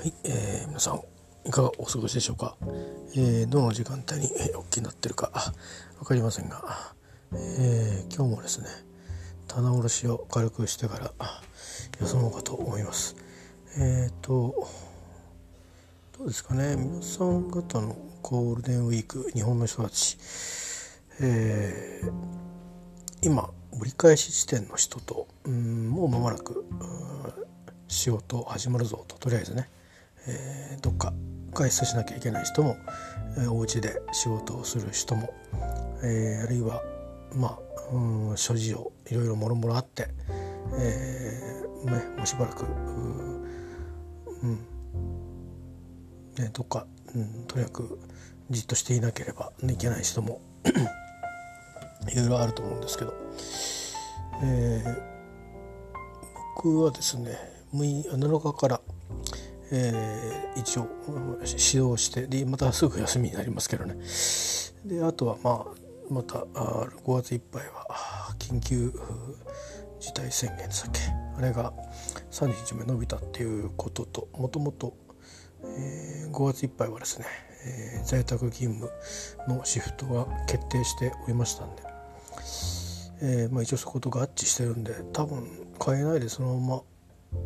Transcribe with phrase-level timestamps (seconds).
[0.00, 1.02] はい、えー、皆さん
[1.46, 2.56] いかがお過ごしでしょうか、
[3.14, 5.30] えー、どの時間帯にえおっきになってるか？
[5.98, 6.94] 分かりませんが、
[7.34, 8.66] えー、今日もですね
[9.46, 11.12] 棚卸しを軽くしてから
[12.00, 13.14] 休もうかと思います。
[13.76, 14.66] えっ、ー、と
[16.16, 16.76] どうですかね？
[16.76, 20.16] 皆さん方のゴールデンウィーク日本の人たち、
[21.20, 22.10] えー、
[23.20, 26.64] 今折り返し地点の人とうんもう間もなく
[27.86, 29.68] 仕事始まるぞととりあえずね。
[30.26, 31.12] えー、どっか
[31.52, 32.76] 外出しなきゃいけない人も、
[33.38, 35.32] えー、お家で仕事をする人も、
[36.02, 36.82] えー、あるいは
[37.34, 40.08] まあうん諸事情いろいろもろもろあって、
[40.78, 42.64] えーね、もうしばらく
[44.42, 44.58] うん
[46.38, 47.98] ね、どっか、うん、とにかく
[48.48, 50.40] じっとしていなければいけない人も
[52.10, 53.14] いろいろあると思うんですけど、
[54.42, 55.02] えー、
[56.56, 57.36] 僕はですね
[57.74, 58.80] 7日から
[59.72, 60.88] えー、一応
[61.38, 63.96] 指導してでまたすぐ休みになりますけどね。
[64.84, 68.92] であとはまあまたあ5月いっぱいは緊急
[70.00, 71.00] 事態宣言でしたっけ？
[71.38, 71.72] あれが
[72.30, 74.94] 3日目伸びたっていうことともともと
[75.62, 77.26] 5月いっぱいはですね、
[77.66, 78.90] えー、在宅勤務
[79.46, 81.82] のシフトが決定しておりましたんで、
[83.22, 85.48] えーまあ、一応そこと合致してるんで多分
[85.84, 86.82] 変えないでそのまま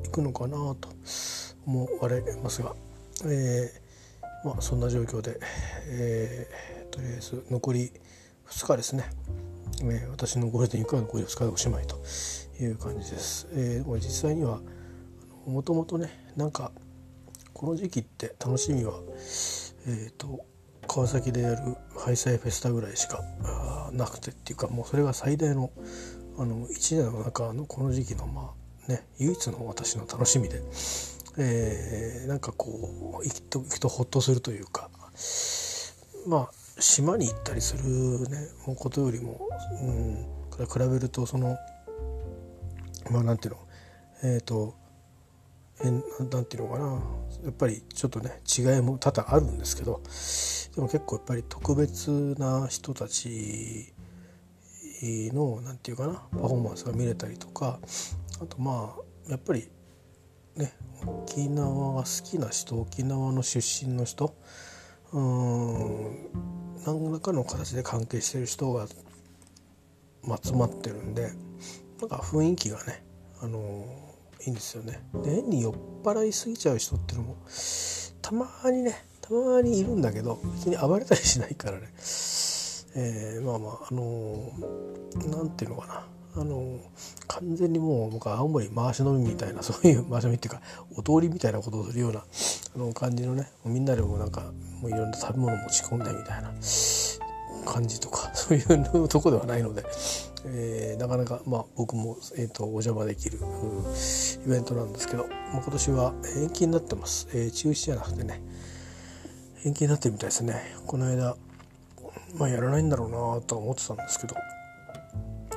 [0.04, 0.88] 行くのかなと。
[1.66, 2.74] 思われますが、
[3.24, 5.38] えー、まあ、そんな状況で、
[5.88, 7.92] えー、とりあえず残り
[8.48, 9.04] 2日ですね、
[9.82, 11.96] えー、私のゴールデンウィークは残り2日でおしまいと
[12.62, 13.48] いう感じです。
[13.52, 14.60] えー、実際には
[15.46, 16.72] もともとねなんか
[17.52, 18.94] この時期って楽しみは、
[19.86, 20.44] えーと、
[20.86, 23.22] 川崎でやるハイサイフェスタぐらいしか
[23.92, 25.70] なくてっていうかもうそれが最大の
[26.36, 28.54] あの1年の中のこの時期のま
[28.88, 30.60] あね唯一の私の楽しみで
[31.38, 34.90] えー、なんかこう行くと行くとほっとするというか
[36.26, 36.50] まあ
[36.80, 39.48] 島に行ったりするねことよりも、
[39.82, 41.56] うん、比べるとその
[43.10, 43.60] まあなんていうの
[44.22, 44.74] えっ、ー、と
[45.82, 46.84] えなんていうのかな
[47.44, 50.00] やっぱりちょっとね違いも多々あるんですけど
[50.74, 53.92] でも結構やっぱり特別な人たち
[55.02, 57.78] のなんていうかなパフォーマンスが見れたりとか
[58.40, 58.94] あとま
[59.26, 59.68] あやっぱり
[60.56, 60.72] ね
[61.06, 64.34] 沖縄が好きな人沖縄の出身の人
[65.12, 68.86] うーん何らかの形で関係してる人が
[70.42, 71.32] 集まってるんで
[72.00, 73.04] なんか雰囲気がね、
[73.40, 75.00] あのー、いいんですよね。
[75.22, 77.36] で変に酔っ払いすぎちゃう人っていうのも
[78.20, 81.88] たまにねたまにいるんだけど別に暴れたりしないからね、
[82.96, 86.80] えー、まあまああのー、ていうのかなあの
[87.28, 90.60] 完全にもう僕は青森回し飲みみたいな そういう回し飲みっていうか
[90.96, 92.24] お通りみたいなことをするような
[92.74, 96.52] あの感じのねみんなでもなんかもういろんな食べ物持ち込んでみたいな
[97.64, 99.84] 感じとか そういう とこではないので、
[100.46, 103.38] えー、なかなか、まあ、僕も、えーと、お邪魔できる
[104.46, 108.42] イベントなんですけど、まあ、今年は延期になってます、えー、中止じゃなくてね
[109.64, 110.60] 延期になってるみたいですね。
[110.86, 111.36] この間、
[112.36, 114.36] まあ、やらないんだろうなとは思ってたんですけど。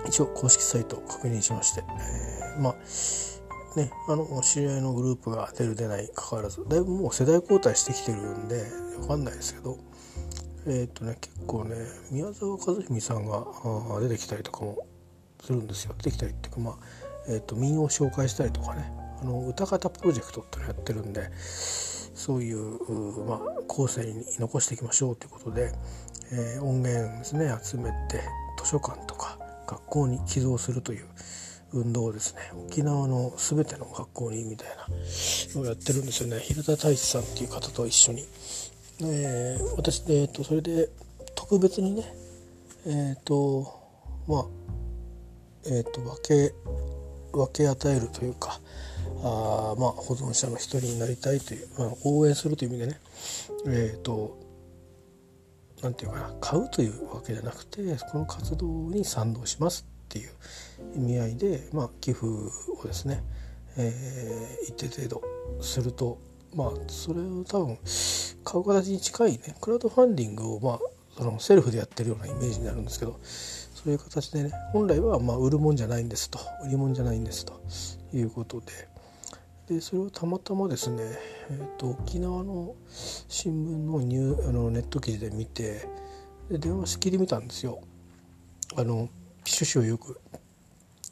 [0.07, 2.75] 一応公式サイトを確認しまして、えー、まあ
[3.77, 8.65] ねあの知り合いのグループが出る出ないかかわらずだいぶもう世代交代してきてるんで
[8.99, 9.77] 分かんないですけど
[10.65, 11.75] えっ、ー、とね結構ね
[12.11, 13.45] 宮沢和文さんが
[14.01, 14.77] 出てきたりとかも
[15.41, 15.93] するんですよ。
[15.97, 16.75] 出てきたりっていうかまあ、
[17.29, 18.91] えーと、民謡を紹介したりとかね
[19.21, 25.71] あの歌方プロジェクトってのやってるんでそういう、まあ、後世に残していきましょうということで、
[26.31, 28.21] えー、音源ですね集めて
[28.61, 31.05] 図書館とか学校に寄贈するという
[31.73, 32.41] 運動をですね。
[32.67, 34.87] 沖縄の全ての学校にみたいな
[35.55, 36.39] のをやってるんですよね。
[36.39, 38.25] 平田太一さんっていう方と一緒に、
[39.03, 40.89] えー、私で、えーと、それで
[41.35, 42.03] 特別にね
[42.85, 43.79] えっ、ー、と
[44.27, 44.45] まあ
[45.65, 46.53] えっ、ー、と分け
[47.31, 48.59] 分け与えるというか
[49.23, 52.99] あまあ保存者の一人になりたいという、まあ、応援するという意味でね
[53.67, 54.46] えっ、ー、と
[55.81, 57.81] 何て言うかな買うというわけじゃなくて
[58.11, 60.29] この活動に賛同しますっていう
[60.95, 63.23] 意味合いで、まあ、寄付をですね、
[63.77, 65.21] えー、一定程
[65.55, 66.17] 度すると
[66.55, 67.77] まあそれを多分
[68.43, 70.79] 買う形に近いねクラウドファンディングをまあ
[71.17, 77.59] そのセルフでやってるようなイメージになるんですけどそういう形でね本来はまあ売るもんじゃないんですと売り物じゃないんですと
[78.13, 78.65] いうことで
[79.67, 81.03] でそれをたまたまですね、
[81.49, 82.73] えーと、沖縄の
[83.27, 85.89] 新聞のニュあのネット記事で見て
[86.49, 87.81] で電話しきり見たんですよ。
[88.77, 89.09] あの
[89.45, 90.21] 趣旨をよく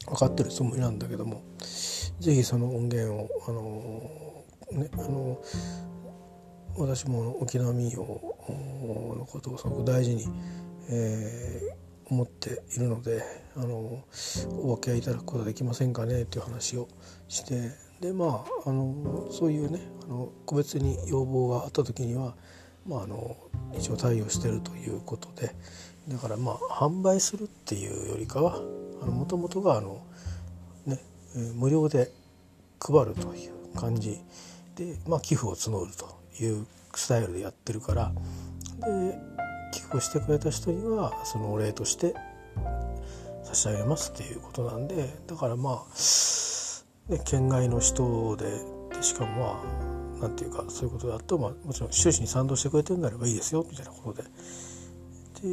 [0.06, 5.38] 分かってるつもりなんだけども是非その音源をあのねあの
[6.78, 7.98] 私も沖縄民謡
[9.18, 10.28] のことをすごく大事に、
[10.90, 13.22] えー、思っているので
[13.56, 14.02] あの
[14.62, 16.88] お分け合いいただくことはできませんかねという話を
[17.28, 22.34] してでまああのそういうねあの個別に要望があった時には、
[22.86, 23.36] まあ、あの
[23.76, 25.54] 一応対応してるということで。
[26.08, 26.58] だからまあ
[26.88, 28.60] 販売するっていうよりかは
[29.06, 30.06] もともとがあの、
[30.86, 31.00] ね、
[31.56, 32.12] 無料で
[32.80, 34.20] 配るという感じ
[34.76, 36.64] で、まあ、寄付を募るという
[36.94, 38.12] スタイルでやってるから。
[38.80, 39.18] で
[39.72, 42.14] 寄付をしてくれた人にはそのお礼として
[43.44, 45.14] 差し上げますっていうことなんで。
[45.26, 45.96] だからまあ、
[47.24, 48.46] 県外の人で
[48.96, 49.62] でしかも
[50.18, 54.28] まあなんていうかそういうことだと、まあ、もちろん収支に賛同してくれてるんであればいいですよみたいなことで。
[55.42, 55.48] で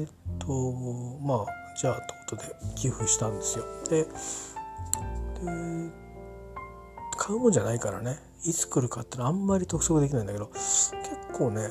[0.00, 0.08] えっ
[0.38, 0.72] と
[1.22, 1.46] まあ
[1.76, 3.64] じゃあということで寄付したんですよ。
[3.90, 4.10] でで
[7.16, 10.92] 買うもんじゃないからねいつ来るかってのはあんまり特測できないんだけど結
[11.32, 11.70] 構ね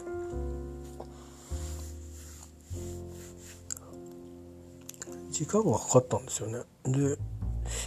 [5.32, 6.60] 時間がかかったんですよね。
[6.86, 7.18] で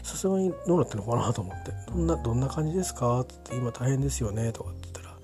[0.03, 5.17] さすがにどうなってるのかなと思って「どんなどんな感じですか?」ってって「今大変ですよね」とかって言ったら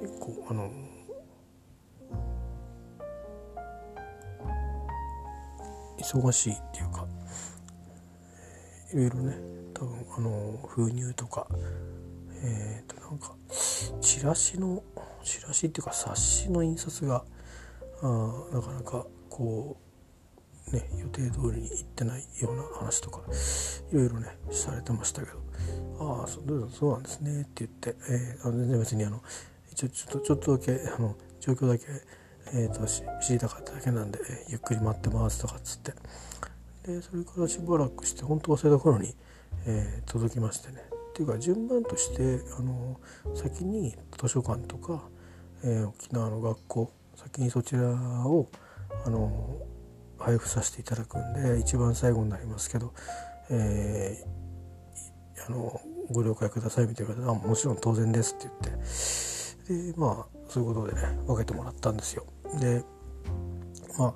[0.00, 0.70] 結構あの
[5.98, 7.06] 忙しいっていうか
[8.92, 9.36] いろいろね
[9.74, 11.46] 多分あの封入とか
[12.42, 13.34] えっ、ー、となんか
[14.00, 14.82] チラシの
[15.22, 17.24] チラシっていうか冊子の印刷が
[18.02, 18.06] あ
[18.52, 19.89] なかなかこう
[20.72, 23.22] ね予定通りにいってないような話とか
[23.92, 25.38] いろいろねされてましたけど
[26.00, 29.22] 「ああそうそうなんですね」って言って、えー、全然別にあの
[29.72, 31.84] 一応ちょっとちょっとだけあの状況だけ
[32.52, 35.92] えーと、知りたかっただけなんで、えー、ゆっくり待ってますとかっつって。
[36.84, 39.14] でそれからしばらくして本当忘れた頃に、
[39.66, 40.82] えー、届きましてね。
[41.10, 42.98] っていうか順番としてあの
[43.34, 45.02] 先に図書館とか、
[45.62, 47.82] えー、沖縄の学校先にそちら
[48.26, 48.48] を
[49.04, 49.58] あの
[50.30, 52.94] 配布させていただくんで一番最後になりますけど、
[53.50, 55.80] えー、あの
[56.10, 58.48] ご了解くださいみたいな方はもちろん当然ですって
[59.66, 62.26] 言ってでまあそういうことでね分けてもらったんですよ。
[62.60, 62.84] で
[63.98, 64.14] まあ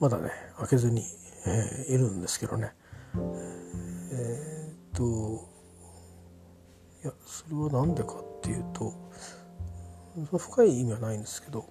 [0.00, 1.02] まだね開けずに、
[1.46, 2.72] えー、いるんですけどね
[3.14, 5.48] えー、っと
[7.04, 8.92] いやそれは何でかっていうと
[10.38, 11.64] 深い意味はないんですけど、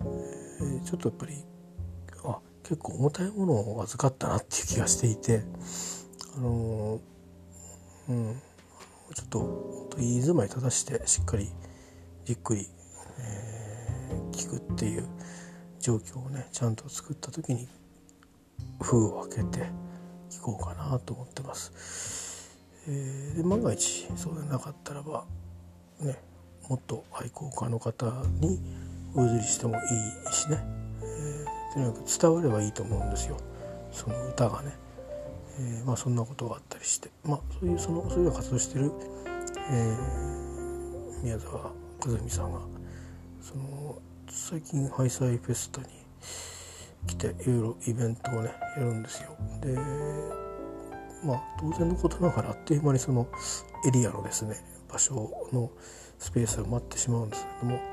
[0.00, 1.44] えー、ちょっとやっぱり
[2.62, 5.42] 結構重たいものを預かったなっていう気がしていて
[6.36, 7.00] あの
[8.08, 8.42] うん
[9.14, 11.48] ちょっと本当言い詰まり正してしっかり
[12.24, 12.66] じっくり
[14.32, 15.06] 聞くっていう
[15.80, 17.68] 状況をねちゃんと作った時に
[18.80, 19.66] 封を開けて
[20.30, 22.58] 聞こうかなと思ってます。
[22.88, 25.24] えー、で万が一そうでなかったらば
[26.00, 26.18] ね
[26.68, 28.06] もっと愛好家の方
[28.40, 28.60] に
[29.14, 30.58] お譲りしてもいいしね、
[31.72, 33.36] とにかく伝わればいいと思うんですよ。
[33.90, 34.72] その歌がね、
[35.58, 37.10] えー、まあそんなことがあったりして。
[37.24, 38.92] まあそういうそのそういう活動してる、
[39.70, 41.72] えー、宮沢和
[42.22, 42.60] 美さんが
[43.40, 43.98] その
[44.28, 45.86] 最近ハイサイフェスタに
[47.06, 49.36] 来ていろいろイベントをねやるんですよ。
[49.60, 49.74] で
[51.24, 53.26] まあ当然のことながらあっという間にその
[53.86, 54.56] エリアのですね
[54.90, 55.70] 場所の
[56.18, 57.91] スペースが待ってしまうんですけども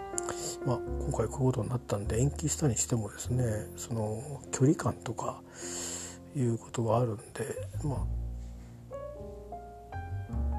[0.66, 3.44] まあ今回こういうことになったんで延期したにしてもですね
[3.78, 5.42] その距離感とか
[6.36, 7.24] いうことがあるんで
[7.84, 8.20] まあ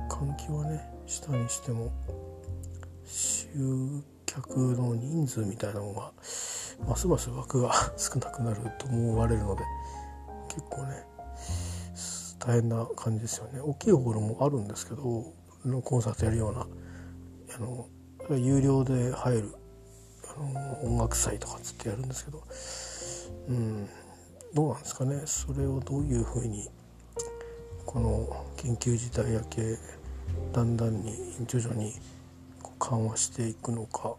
[0.09, 1.93] 換気はねしたにしても
[3.05, 3.49] 集
[4.27, 6.13] 客の人数みたいなのが
[6.87, 9.63] ますます枠が少なくなると思われるので
[10.49, 11.05] 結構ね
[12.39, 13.61] 大変な感じですよね。
[13.61, 15.03] 大きいホールもあるんですけど
[15.83, 16.67] コンサートやるような
[17.57, 17.87] あの
[18.39, 19.55] 有料で入る
[20.37, 22.43] あの音楽祭とかつってやるんですけど
[23.49, 23.89] うん
[24.55, 26.69] どうなんですかねそれをどういうふうに
[27.87, 29.79] この緊急事態明け
[30.53, 31.15] だんだんに
[31.47, 31.93] 徐々に
[32.79, 34.15] 緩和していくのか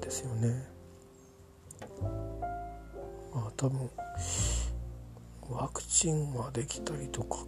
[0.00, 0.66] ですよね。
[3.32, 3.90] まあ多分
[5.50, 7.38] ワクチンができたりとか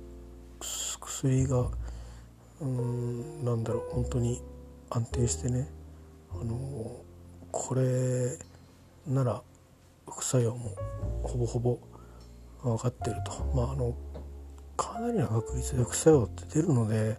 [1.00, 1.68] 薬が
[2.60, 4.42] うんなんだろう本当に
[4.90, 5.68] 安定してね
[6.30, 7.04] あの
[7.50, 8.38] これ
[9.06, 9.42] なら
[10.06, 10.70] 副作用も
[11.22, 11.78] ほぼほぼ
[12.62, 13.44] 分かってると。
[13.54, 13.94] まああの
[14.76, 17.18] かなりの確率で副作用って出るので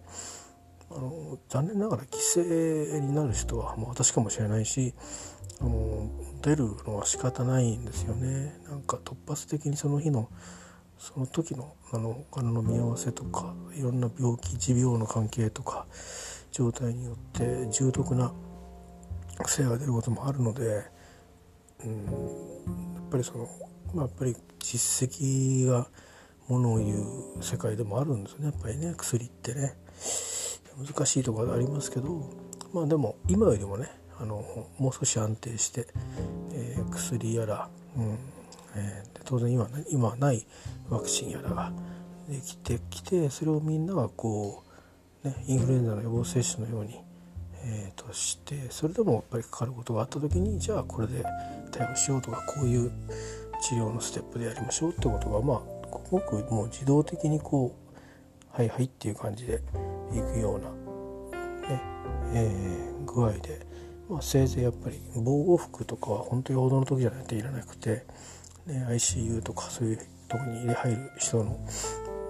[0.90, 4.94] あの残念ながら犠牲になる人はもう私かもしれないし
[5.60, 6.08] あの
[6.42, 8.58] 出るのは仕方ないんですよね。
[8.68, 10.30] なんか突発的にその日の
[10.98, 15.86] その時のあのお金の見合わせとかいろんな病気持病の関係とか
[16.52, 18.32] 状態によって重篤な
[19.42, 20.82] 癖が出ることもあるので、
[21.84, 23.48] うん、やっぱりその、
[23.94, 25.88] まあ、やっぱり実績が
[26.48, 29.76] ものを言う世界でもあるんですねやっぱりね薬ってね。
[30.78, 32.30] 難しいところありますけど
[32.72, 35.86] まあでも今よりもねあのもう少し安定して、
[36.52, 38.18] えー、薬やら、うん
[38.76, 40.46] えー、当然今ね今ない
[40.88, 41.72] ワクチンやらが
[42.28, 44.62] できてきてそれをみんながこ
[45.24, 47.00] う、ね、インフルエンザの予防接種のように、
[47.64, 51.24] えー、としてそれでもやっぱりかかることがあった時にじゃあこれで
[51.70, 52.90] 対応しようとかこういう
[53.62, 59.62] 治療のステップでやりましょうってことがまあごくもう自動的にこうはいはいっていう感じで
[60.12, 60.70] いくような、
[61.68, 61.80] ね
[62.34, 63.66] えー、具合で、
[64.08, 68.04] まあ、せいぜいやっぱり防護服とかは本当に報道の時じゃないといらなくて、
[68.66, 69.98] ね、ICU とかそういう
[70.28, 71.58] とこに入れ入る人の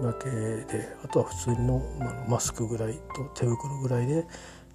[0.02, 4.26] だけであとは普通の、まあ、マスクぐらいと手袋ぐらいで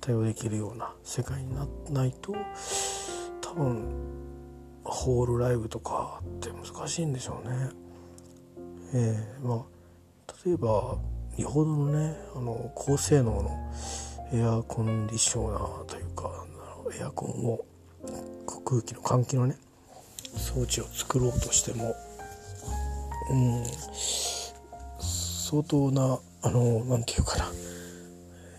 [0.06, 2.36] 対応できるような世界にならないと
[3.42, 3.92] 多分
[4.84, 7.70] ホールライブとかって難しいんでしょうね。
[8.94, 10.98] えー、まあ例えば
[11.38, 13.72] よほどのねあの高性能の
[14.32, 16.46] エアコンディショナーというか
[17.00, 17.66] エアコンを
[18.64, 19.58] 空気の換気のね
[20.38, 21.96] 装置を作ろうとしても
[23.32, 23.64] うん
[25.00, 27.46] 相当なあのなんていうかな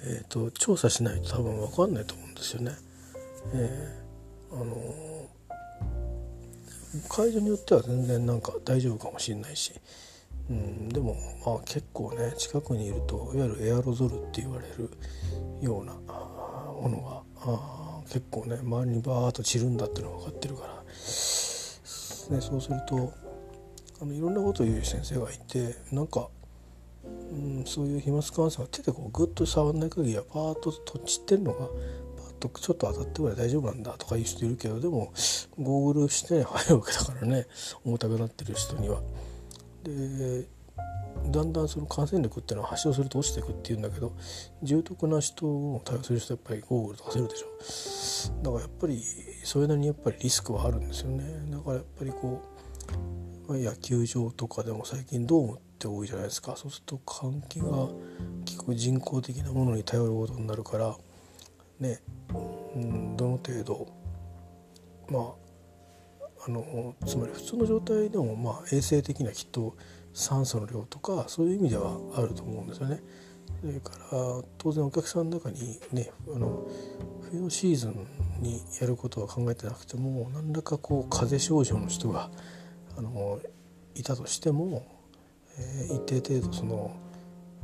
[0.09, 2.73] えーと、調査しないと多分分かんないと思うんですよね。
[3.55, 5.27] えー、あの
[7.09, 9.73] 会場によっては全然なんか大丈夫かもしれないし、
[10.49, 14.91] うん、でもまあ結構ね近くにいるといわゆるエアロゾルって言われる
[15.61, 20.81] ようなものが結構ね周りにバーッと散るんだっていうのが分かってるから、ね、
[22.41, 23.13] そうすると
[24.01, 26.29] あのいろんなことを言う先生がいてなんか
[27.33, 35.13] うん、そういう飛沫感染は手でこうグッと触らない限りはパーッととちってるのがパッとちょっと当たってぐらい大丈夫なんだとかいう人いるけどでも
[35.59, 37.47] ゴーグルして入るわけだからね
[37.85, 39.03] 重たくなってる人には。
[39.83, 40.47] で
[41.31, 44.13] だんだんその感染力っていうのは発症すると落ちていくっていうんだけど
[44.63, 49.03] 重篤な人を対応する人はやっぱりゴーグルとかするでしょだからやっぱり
[49.43, 52.43] それなりにやっぱりリスクはあるんですよねだからやっぱりこ
[53.49, 57.67] う野球場とかでも最近ドームって多いじゃないですかそうすると換気が
[58.47, 60.97] 結構人工的なものに頼ることになるから
[61.79, 62.01] ね、
[62.75, 63.87] うん、どの程度
[65.09, 65.47] まあ
[66.49, 69.77] あのつまり普通の状態でもまあ衛生的にはきっと
[70.15, 73.03] 酸素の量とかそういう意味ではあると思うんですよね。
[73.61, 76.67] それから当然お客さんの中にねあの
[77.31, 78.07] 冬のシーズン
[78.41, 82.31] にやることは考えてなくても何らかこう風邪症状の人が
[82.97, 83.41] あの
[83.95, 84.96] いたとしても
[85.59, 86.97] えー、一定程度その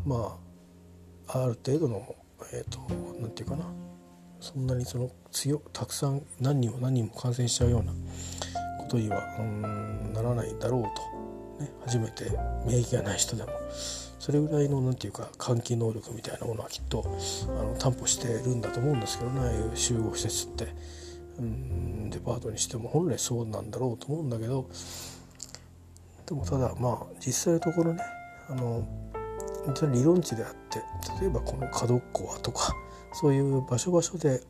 [0.04, 0.38] ま
[1.28, 2.14] あある程度の
[2.52, 2.78] えっ、ー、と
[3.20, 3.64] なんていうかな。
[4.42, 7.92] そんなにその強たくさん何人も何人も感染しちゃうような
[8.80, 10.82] ことにはうんならないだろう
[11.58, 12.24] と、ね、初めて
[12.66, 13.50] 免疫がない人でも。
[14.18, 20.74] それぐらいの何て言うか換気能力みたいなものはきっとあの担保してるんだと思うんですけどねああいう集合施設って。
[21.38, 24.68] うんデパートにしても本来そうなんだろうと思うんだけど
[26.26, 28.02] でもただまあ実際のところね
[28.48, 28.86] あの
[29.92, 30.82] 理論値であって
[31.20, 32.74] 例えばこの角っこはとか
[33.12, 34.40] そういう場所場所で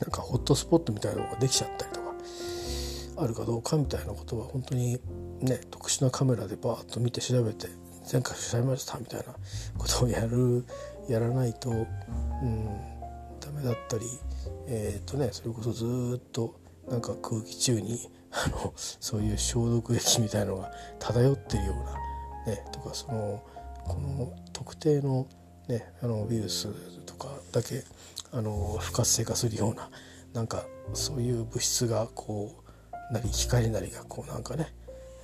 [0.00, 2.12] なんかホットスポットみたいなのができちゃったりとか
[3.18, 4.98] あるかどうかみたいなことは本当に
[5.40, 7.68] ね特殊なカメラでバーッと見て調べて
[8.10, 9.26] 前回調べましたみたいな
[9.76, 10.64] ことをやる
[11.08, 11.86] やらないと、うん、
[13.40, 14.06] ダメだったり
[14.68, 15.84] えっ、とねそれこそず
[16.16, 16.58] っと
[16.88, 21.72] なんか空気中にあのそういう消毒液みたいのが漂ってるよ
[22.46, 23.42] うな、ね、とかその
[23.84, 25.26] この特定の,、
[25.68, 26.68] ね、あのウイルス
[27.04, 27.82] とかだけ
[28.32, 29.90] あの不活性化するような
[30.32, 32.62] なんかそういう物質がこ
[33.10, 34.72] うなり光なりがこうなんかね、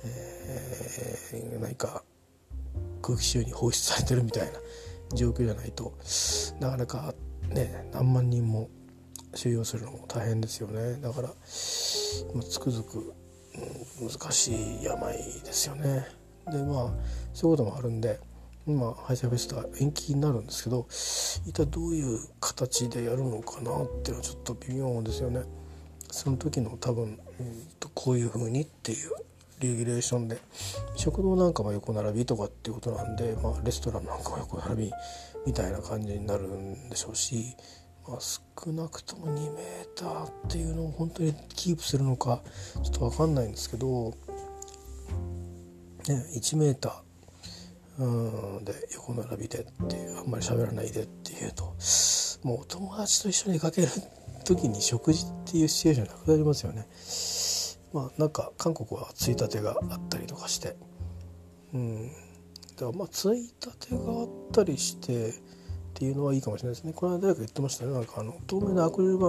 [0.03, 2.03] えー、何か
[3.01, 4.59] 空気中に放出されてるみたいな
[5.15, 5.93] 状況じゃないと
[6.59, 7.13] なかなか
[7.49, 8.69] ね何万人も
[9.33, 10.99] 収容するのも大変ですよね。
[11.01, 11.29] だから
[12.49, 13.13] つくづく、
[13.99, 16.05] うん、難しい病ですよね。
[16.51, 16.91] でまあ
[17.33, 18.19] そういうこともあるんで
[18.65, 20.87] 今ハイサーフェスタ延期になるんですけど
[21.47, 25.43] 一体どういう形でやるのかなっていうのはちょっと微妙ですよね。
[26.11, 27.19] その時の多分、うん、
[27.93, 29.11] こういう風にっていう
[29.59, 30.37] レギュレーションで
[30.95, 34.91] 食堂なんかも横並びとかっていうことなんで、まあ、レストランなんかも横並び
[35.45, 37.55] みたいな感じになるんでしょうし
[38.07, 39.57] まあ、少なくとも2 m
[40.47, 42.41] っていうのを本当にキープするのか
[42.83, 44.13] ちょっと分かんないんですけど
[46.07, 46.91] ね、1メーー
[47.99, 51.75] うんで横並びでっていうあんまり喋らないでっていうと
[52.43, 53.87] もうお友達と一緒に出かける
[54.45, 56.87] 時に食事っていうシチュエーションなくなりますよね。
[57.93, 60.75] まあなんか韓国はついたてがあったりとかして
[61.73, 62.13] うんだ
[62.77, 65.33] からまあついたてがあったりして
[65.97, 66.93] っていうのはいいかもしれないですね。
[66.93, 67.91] この間誰か言ってましたね。
[67.91, 69.25] なんかあの透明なアクリル板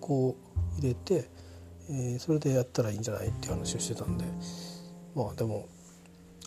[0.00, 0.36] こ
[0.76, 1.28] う入れて、
[1.90, 4.24] えー、それでやったらいいんじゃないっていう話をしてたんで。
[5.16, 5.66] まあでも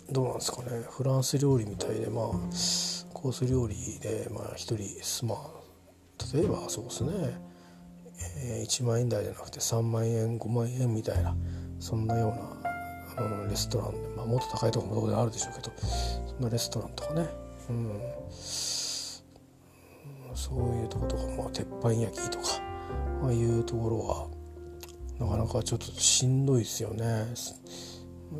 [0.09, 0.69] どうなんですかね。
[0.89, 2.25] フランス料理みたいでまあ
[3.13, 5.57] コース料理でまあ一人まあ
[6.33, 7.11] 例えばそうですね、
[8.37, 11.35] えー、1万円台じゃなくて3万円5万円みたいな
[11.79, 12.71] そんなような
[13.17, 17.27] あのレストラン、まあ、もっと高いところもどこであるでしょうけどそんなレストランとかね、
[17.69, 18.01] うん、
[20.33, 22.45] そういうとことか、まあ、鉄板焼きとか
[23.23, 24.27] ああいうところは
[25.19, 27.25] なかなかちょっとしんどいですよね。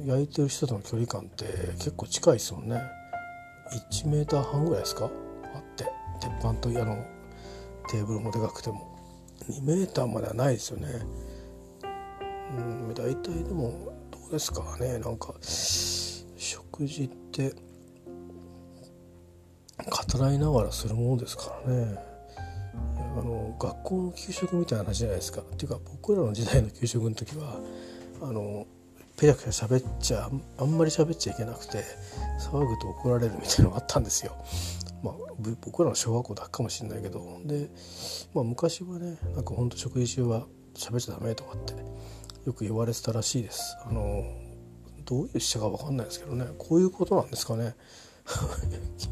[0.05, 1.45] 焼いてる人との距離感って
[1.79, 2.81] 結構近いですもんね。
[3.91, 5.05] 1メーター半ぐらいですか？
[5.05, 5.85] あって
[6.21, 7.03] 鉄板とあの
[7.89, 8.95] テーブルもでかくても。
[9.49, 10.87] 2メーターまではないですよね。
[12.57, 14.99] うん大体でもどうですかね。
[14.99, 17.53] なんか食事って
[19.89, 21.97] 語らいながらするものですからね。
[23.17, 25.41] あの学校の給食みたいな話じゃないですか。
[25.41, 27.59] っていうか僕らの時代の給食の時は
[28.21, 28.67] あの
[29.17, 30.29] ペラペラ喋っちゃ
[30.59, 31.83] あんまり喋っちゃいけなくて
[32.39, 34.35] 騒ぐと怒られるみたいなのがあったんですよ。
[35.03, 35.15] まあ、
[35.61, 37.39] 僕らの小学校だけかもしれないけど。
[37.45, 37.69] で、
[38.33, 41.73] まあ、昔はねなんかほんと食事中は喋っちゃダメとかって
[42.45, 43.75] よく言われてたらしいです。
[43.83, 44.23] あの
[45.05, 46.45] どういう詩か分かんないですけどね。
[46.57, 47.75] こういうことなんですかね。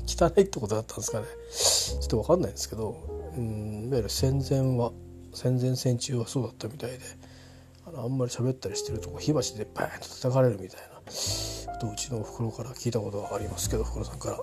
[0.07, 1.25] 汚いってことだったんですかね。
[1.51, 2.97] ちょっと分かんないんですけど
[3.37, 4.91] うんいわゆる戦前は
[5.33, 6.99] 戦前戦中はそうだったみたいで
[7.87, 10.95] あのあんまり喋ったりしてるとこ火鉢でバーンと叩かれるみたいな
[11.73, 14.37] ことうちのおふくろから聞いたことがありますけどおふくろさんから。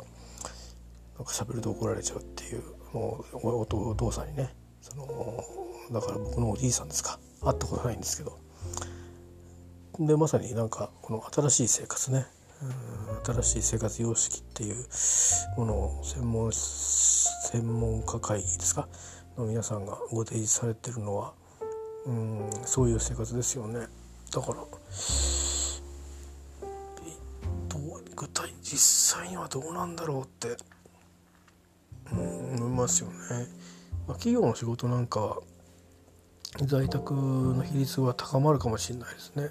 [1.14, 5.44] なんか喋ると怒られちゃうっていうもうおお父さんにねその
[5.92, 7.18] だから僕のおじいさんですか。
[7.42, 8.38] 会ったことないんですけど。
[10.00, 12.26] でまさになんかこの新しい生活ね。
[13.24, 14.76] 新しい生活様式っていう
[15.56, 18.88] ものを専門専門家会議ですか？
[19.36, 21.32] の皆さんがご提示されてるのは
[22.06, 23.86] うんそういう生活ですよね
[24.32, 24.64] だから
[28.14, 30.56] 具体実際にはどうなんだろうって
[32.12, 33.14] 思いますよね。
[34.06, 35.38] まあ、企業の仕事なんかは
[36.66, 39.50] 在宅の比率は高まるかもしれないですね。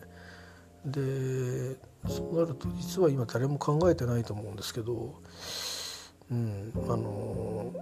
[0.86, 1.76] で
[2.08, 5.16] そうなると実は今誰も考えてないと思うんですけど、
[6.32, 7.74] うん、あの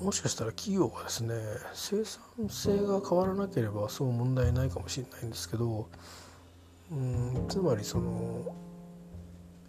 [0.00, 1.34] もしかしたら企業はですね
[1.74, 5.88] 生産性が変わらなければそう問題ないかもしれないんですけど、
[6.90, 8.54] うん、つまりその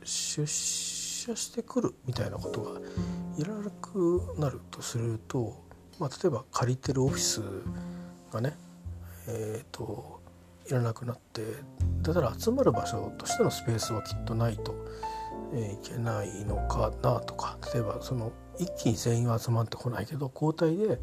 [0.03, 2.79] 出社してくるみたいなことが
[3.37, 5.55] いらなくなるとすると、
[5.99, 7.41] まあ、例えば借りてるオフィス
[8.31, 8.57] がね
[9.27, 10.12] えっ、ー、と
[10.67, 11.41] いらなくなって
[12.01, 14.75] だから集まる場所としてのスペースはきっとないと、
[15.53, 17.57] えいけないのかなとか。
[17.73, 20.99] 例えばその一気に全員は集まってこないけど交代で、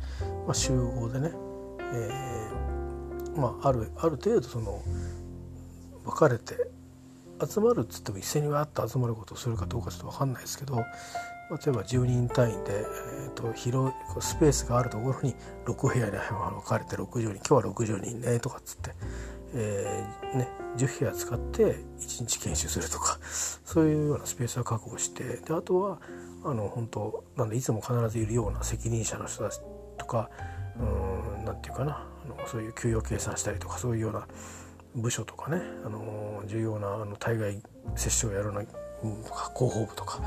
[0.47, 1.33] まあ、集合でね、
[1.93, 4.83] えー、まあ、あるある程度その
[6.05, 6.71] 分かれて
[7.47, 10.85] 集まるっつっても一斉にわっと集まることをするかどうかちょっと分かんないですけど、まあ、
[11.57, 12.85] 例えば10人単位で、
[13.25, 15.35] えーと、広いスペースがあるところに
[15.67, 18.91] 6部屋に分かれて60人今日は60人ねとかっつって、
[19.55, 21.63] えー、ね、10部屋使って
[21.99, 25.99] 1日研修するとかそういうようなスペースは確保してであとは
[26.45, 29.61] あの本当なんでいつも必ずいるような責任者の人たち
[29.99, 30.31] とか
[30.79, 34.27] うんなんていうかなあのそういう給与計算したりとかそういうような
[34.95, 37.63] 部署とかね、あの重要なあの対外
[37.95, 38.75] 接種をやるな広
[39.55, 40.21] 報部とか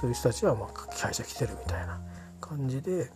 [0.00, 2.00] そういう人たちはまあ会社来てるみたいな
[2.40, 3.10] 感じで、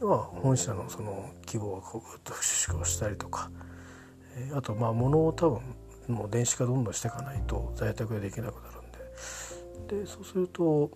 [0.00, 3.50] まあ、本社のその規模をぐっと縮小したりとか、
[4.36, 5.60] え、あとまあ物を多分
[6.08, 10.02] もう電子化どんどんしていかないと在宅でできなくなるんで。
[10.02, 10.90] でそうすると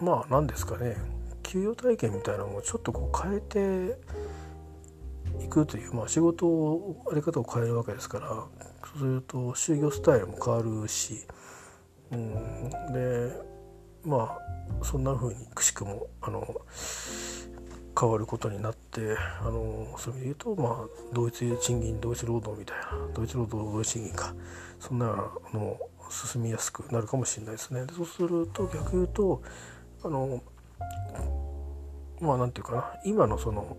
[0.00, 0.96] まあ何ですかね。
[1.42, 3.98] 給与体験みたいなのをちょっとこう変えて
[5.44, 8.28] いくという、まあ、仕事をあり方を変えるわけですから。
[8.28, 11.26] そうすると就業スタイルも変わるし、
[12.10, 13.32] うん、で
[14.04, 16.46] まあそんな風にくしくもあの
[17.98, 24.34] 変わることになってあのそういう意味で言うと、まあ、同一賃金同一労働みたいな同一労働同一賃金か
[24.80, 27.86] そんなのも進みやすくなるかもしれないですね。
[27.86, 29.42] でそうすると逆言うと
[30.04, 30.42] あの
[32.20, 33.76] まあなんていうかな今のその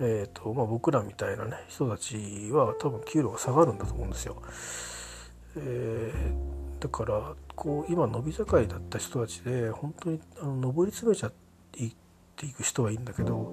[0.00, 2.16] えーとまあ、僕らみたいなね人たち
[2.52, 4.40] は多分給料が下がるんだと思うんですよ。
[5.56, 11.47] えー、だからこう今伸び盛りだった人たちで本当にあの上り詰めちゃって
[12.38, 13.52] ていく人はいいんだけど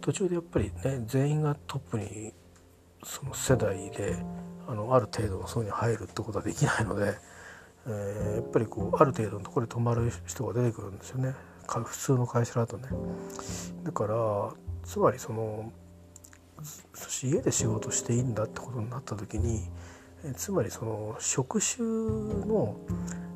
[0.00, 2.32] 途中でやっぱりね全員がトップに
[3.02, 4.16] その世代で
[4.66, 7.14] あのある程度の層に入るってことはできないので、
[7.86, 11.34] えー、やっぱりこうある程度のところで止まる人が出てくるんですよね
[11.66, 12.88] 普通の会社だとね。
[13.84, 14.14] だから
[14.84, 15.70] つまりその
[16.94, 19.68] そして家で仕事していいんだってことになった時に
[20.34, 22.76] つまりその職種の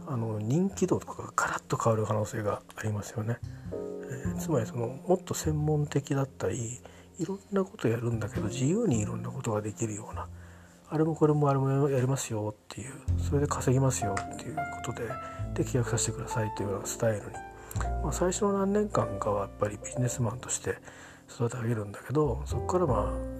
[0.06, 3.38] あの人気度とかがガラッと変わる可能性がありますよね。
[3.72, 6.80] えー、つまりそのもっと専門的だったり
[7.18, 10.28] いろんなことやるんだけど自由にいろんなことができるような
[10.88, 15.08] あれもこれもあれもやりますよっていうそれで稼ぎますよっていうことで
[15.54, 17.24] で契約させてくださいというようなスタイルに、
[18.02, 20.76] まあ、最初の何年間かはやっぱりビジネスマンとして
[21.30, 23.32] 育て上げるんだけどそこからまあ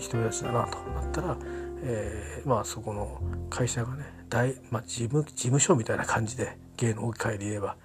[0.00, 1.36] 独り立ちだなとなったら、
[1.82, 7.76] えー、まあそこの会社がね大、まあ、事務事務所みたいな感じで芸能界で言えば。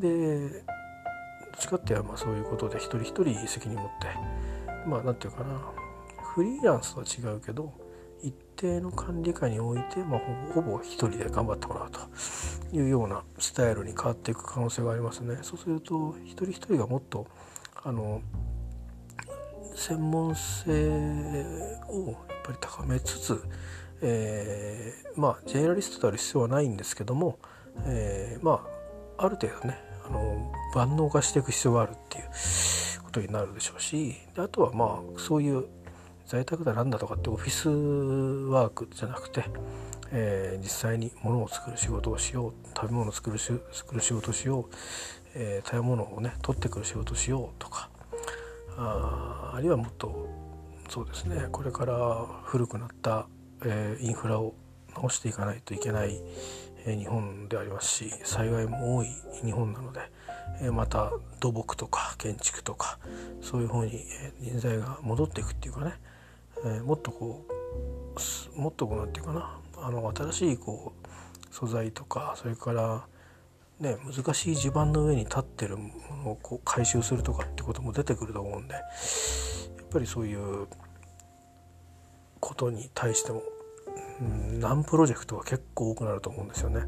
[0.00, 4.88] でどっちかっていうとまあそういうことで一人一人責任持って。
[4.88, 5.60] まあ何て言うかな。
[6.34, 7.72] フリーランスとは違うけど
[8.22, 10.20] 一定の管理下において、まあ、
[10.54, 12.00] ほぼほぼ一人で頑張ってもらうと。
[12.72, 15.38] いうようなスタイルに変わっていく可能性がありますね。
[15.42, 17.26] そうすると一人一人がもっと
[17.84, 18.22] あの
[19.74, 20.70] 専門性
[21.88, 23.42] をやっぱり高めつつ、
[24.02, 27.38] えー、まあジェネラリストである必要はないんですけども、
[27.86, 28.64] えー、ま
[29.18, 32.24] あある程度ねあの万能化していく必要があるっていう
[33.04, 35.66] ことになるでしょうしであとはまあそういう
[36.26, 39.44] 在宅だなんだとかってオフィスワークじゃなくて、
[40.10, 44.66] えー、実際に物を作る仕事をしよう食べ物を作るし作る仕事をしよう、
[45.34, 47.90] えー、食べ物をね取ってくる仕事をしようとか
[48.76, 50.28] ああるいはもっと
[50.88, 53.26] そうですねこれから古くなった、
[53.64, 54.54] え、インフラを
[54.94, 56.20] 直していかないといけない、
[56.86, 59.08] え、日本でありますし災害も多い
[59.44, 60.00] 日本なので、
[60.60, 62.98] え、また土木とか建築とか
[63.40, 65.94] そういう方に、え人材が戻っていくっていうかね、
[66.64, 67.44] えもっとこ
[68.56, 73.06] うもっとこうなんていうかなあの新しいこう素材とかそれから
[73.80, 75.90] ね、難しい地盤の上に立ってるも
[76.24, 80.68] のをこう回収するとかってことも出てくると思うんでやっぱりそういう
[82.38, 83.42] ことに対しても、
[84.22, 86.84] うん、難プロジェクトが結構多くなると思うんですよね。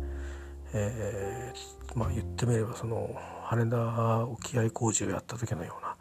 [0.72, 5.96] えー、まあ言ってみればその羽田沖合工事をやった時のような、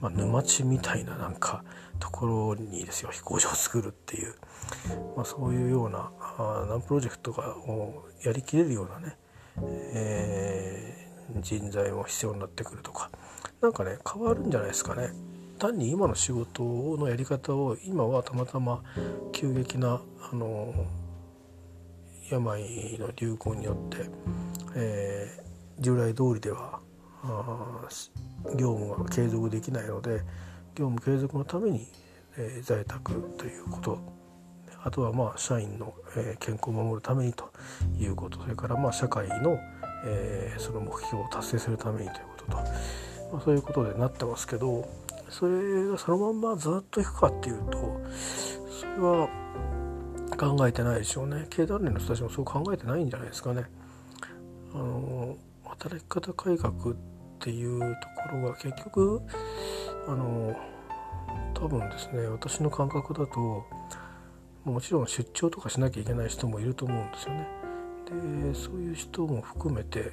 [0.00, 1.64] まあ、沼地みたいななんか
[1.98, 4.34] ところにですよ飛行場を作るっていう、
[5.16, 7.56] まあ、そういうようなあ難プロジェクトが
[8.24, 9.16] やりきれるようなね
[9.62, 13.10] えー、人材も必要になってくるとか
[13.60, 15.10] 何かね変わるんじゃないですかね。
[15.58, 18.82] 単に今の仕事のやり方を今はたまたま
[19.32, 20.00] 急激な
[20.32, 20.74] あの
[22.30, 22.62] 病
[22.98, 24.10] の流行によって、
[24.74, 26.80] えー、従来通りでは
[28.58, 30.22] 業務が継続できないので
[30.74, 31.86] 業務継続のために、
[32.36, 34.16] えー、在宅ということ。
[34.84, 37.50] あとはまあ社員の、え健康を守るためにと
[37.98, 38.40] いうこと。
[38.40, 39.58] それからまあ社会の、
[40.04, 42.56] えその目標を達成するためにということと、
[43.32, 44.88] まあ、そういうことでなってますけど
[45.28, 48.00] それがそのまんまずっといくかっていうと
[48.68, 49.28] それは
[50.38, 53.64] 考えてないでしょうね経団連の人たちもそう考えてないんじゃないですかね。
[54.74, 56.96] あの働き方改革っ
[57.40, 57.86] ていうと
[58.30, 59.22] ころが結局
[60.06, 60.54] あの
[61.54, 63.64] 多分ですね私の感覚だと
[64.64, 67.48] もちろん出張とかしなきゃいけない人もいると思うんですよね。
[68.50, 70.12] でそういう人も含めて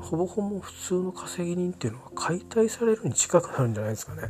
[0.00, 4.22] ほぼほぼ普通の稼ぎ人っていうのは解体されるに近くなるんじゃないですかね。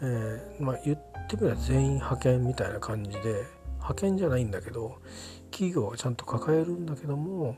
[0.00, 4.98] えー、まあ、言ってみれば全員派遣みたいな感じで派遣じゃないんだけど
[5.50, 7.56] 企業はちゃんと抱えるんだけども、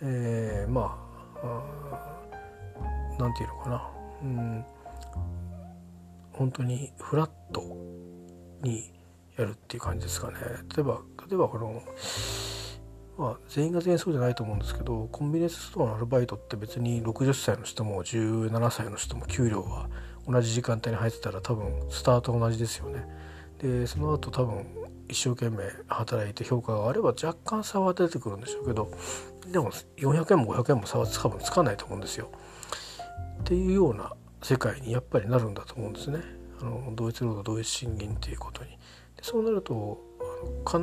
[0.00, 0.98] えー、ま
[1.42, 2.24] あ
[3.18, 3.90] 何て言うのかな、
[4.22, 4.64] うん、
[6.32, 7.62] 本当にフラット
[8.62, 8.92] に
[9.36, 10.36] やるっていう感じですかね。
[10.74, 11.82] 例えば例えばこの
[13.16, 19.88] まあ、全員が全員そうじゃないと思うんですけどコンビニエンスストアのアルバイトって別に60歳の人も17歳の人も給料は
[20.26, 23.06] 同じ時間帯に入ってたら多分スタート同じですよね。
[23.58, 24.66] でその後多分
[25.08, 28.90] 一生懸命働いて評価があれば若干差は出てくるんでしょうけど
[29.52, 32.30] でも400円も500円も差は多分つかないと思うんですよ。
[33.40, 36.20] っていうような世界にやっぱりなるんだと思うんですね。
[36.60, 38.70] あの同一労働同一賃金っていうことに。
[38.70, 38.76] で
[39.22, 40.00] そうなると
[40.66, 40.78] 必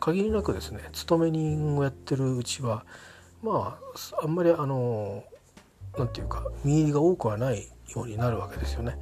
[0.00, 2.84] 限りなくですね勤め人をやってるうちは
[3.42, 3.78] ま
[4.20, 5.24] ああんまりあの
[5.98, 8.98] 何て言うか見入りが多くはないようになるわけですよね。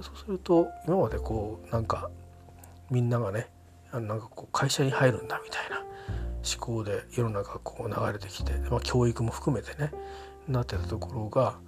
[0.00, 2.10] そうすると今までこうなんか
[2.90, 3.48] みんながね
[3.92, 9.90] なんかこう会社に入るんだみたいな思考で世の中こう流れてきて、まあ、教育も含めてね
[10.46, 11.58] なってたところが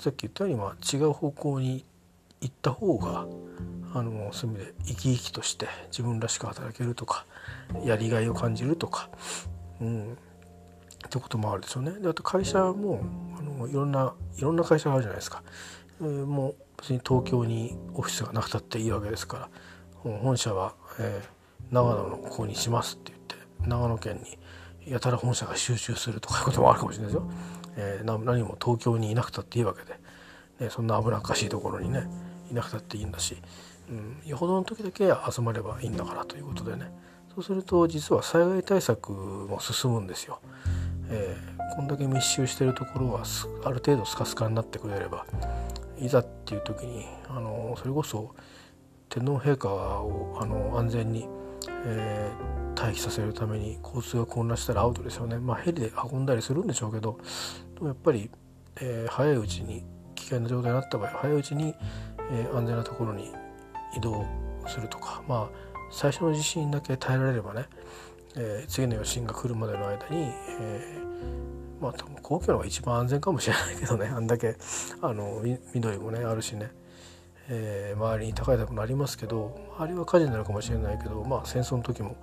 [0.00, 1.84] さっき言ったようにまあ違う方向に
[2.40, 3.26] 行った方が
[3.94, 7.26] あのそういう意味で生き生きとして自分らしく働けるとか
[7.84, 9.10] やりがいを感じるとか、
[9.80, 11.92] うん、ってこともあるでしょうね。
[12.00, 13.00] であと会社も
[13.38, 15.42] あのいろんないろんな会社があるじゃないですか。
[16.00, 19.50] えー、もう別に東京にオフィスがなくたっていいわけですか
[20.04, 24.20] ら本社は、えー、長野のここにしますって言って長野県
[24.84, 27.30] にやたら本社が集中するとかいうこともあるかもしれないですよ。
[27.76, 29.98] えー、何も東京にいなくたっていいわけで、
[30.58, 32.08] ね、そんな危なっかしいところにね
[32.50, 33.36] いなくたっていいんだし、
[33.92, 36.90] うん、よほどの時だけ集まればいいんだからということでね
[37.34, 40.40] そうすると実は災害対策も進むんですよ。
[41.08, 43.24] えー、こんだけ密集してるところは
[43.64, 45.26] ある程度スカスカになってくれれば
[45.98, 48.34] いざっていう時にあのそれこそ
[49.08, 51.28] 天皇陛下をあの安全に、
[51.84, 55.38] えー、待機させるために交通が混乱したらアウトですよね。
[55.38, 57.18] まあ、ヘリで運んだりするんでしょうけど
[57.74, 58.30] でもやっぱり、
[58.80, 61.74] えー、早いうちに危険な状態になった場合早いうちに、
[62.30, 63.32] えー、安全なところに
[63.96, 64.24] 移動
[64.66, 67.66] するとかまあ最初の地震だけ耐えられればね、
[68.36, 74.56] えー、次の余震が来るまでの間に、えー、まあ多分皇居の方が一番安全かもしれないけどね あんだけ
[75.02, 75.42] あの
[75.74, 76.70] 緑もねあるしね、
[77.48, 82.16] えー、周りに高い建物ありますけど周りは火事になるかもしれないけどまあ戦争の時も、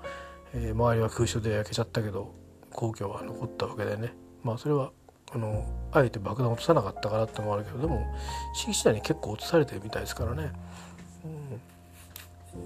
[0.54, 2.34] えー、周りは空襲で焼けちゃったけど
[2.72, 4.92] 皇居は残ったわけでねまあそれは
[5.32, 8.08] あのあえて爆弾落とさなかったからってのもあるけどでも
[8.56, 10.52] 敷地内に結構落とされてるみたいですからね。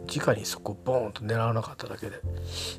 [0.07, 2.19] 直にそこボーンと狙わなかっただけで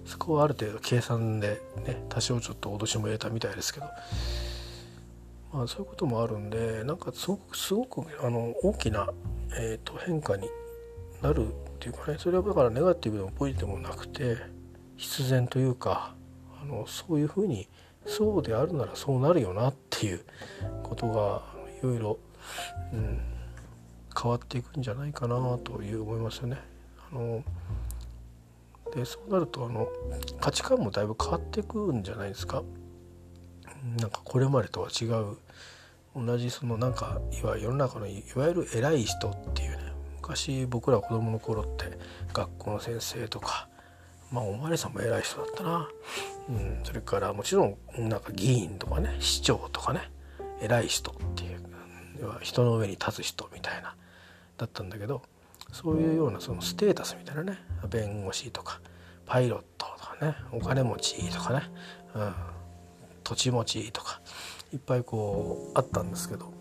[0.05, 3.87] そこはある程度計算でね多少ちょっと脅しも入れたみたいですけど
[5.53, 9.09] まあそういうこともあるんでなんかすごくすごくあの大きな、
[9.59, 10.49] えーと、変化に
[11.23, 11.51] なるっ
[11.81, 14.37] ていうかねそれはだからネガティブでもポジティブもなくて
[14.97, 16.15] 必然というか
[16.63, 17.69] あのそういうふうに
[18.07, 20.21] そうであるならそうなるよなっていう
[20.83, 21.43] ことが
[21.81, 22.19] いろいろ、
[24.21, 26.59] 変わっていくんじゃないかなという思いますよね。
[27.15, 27.43] の
[28.95, 29.89] でそうなるとあの
[30.41, 32.63] 価値観もだいぶ変わっていくんじゃないですか？
[33.99, 35.37] なんかこれまでとは違う
[36.17, 41.99] 同じそのなんかいわ世の中のいわゆる偉い人っていうね昔僕ら子供の頃って
[42.33, 43.69] 学校の先生とか
[44.31, 45.89] まあお巡りさんも偉い人だったな、
[46.49, 50.11] うん、それからもちろんなんか議員とかね市長とかね
[50.63, 51.61] 偉い人っていう
[52.41, 53.95] 人の上に立つ人みたいな
[54.57, 55.23] だったんだけど
[55.75, 57.59] そういうようなそのステータスみたいなね
[57.91, 58.81] 弁護士とか
[59.27, 61.63] パイロットとかねお金持ちとかね、
[62.15, 62.35] うん、
[63.25, 64.21] 土地持ちとか
[64.73, 66.53] いっぱいこうあったんですけど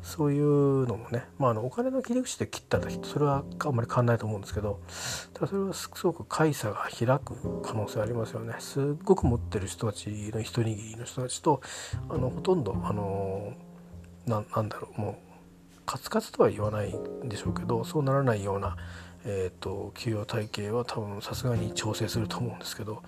[0.00, 4.78] そういうのもね、まあ、あのお金の切り口で切った時それはあんまり変わんないと思うんですけど
[5.34, 8.54] ただそれはすごく会差が開く可能性ありますよね。
[8.60, 11.60] すっごく持ってる人たちの一握りの人たちと
[12.08, 13.54] あのほとんどあの
[14.26, 15.25] なんだろうもう
[15.86, 18.76] カツカツとは言わないんでしょうけどそうならないような、
[19.24, 23.02] えーと、給与体系は多分さすがに調整すると思うんですけど、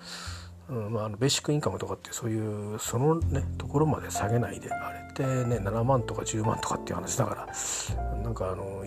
[0.69, 8.85] うんまあ、あのベーシックインカムとかってそういうそのねところまで下げないであれってね7万とか10万とかっていう話だからなんかあの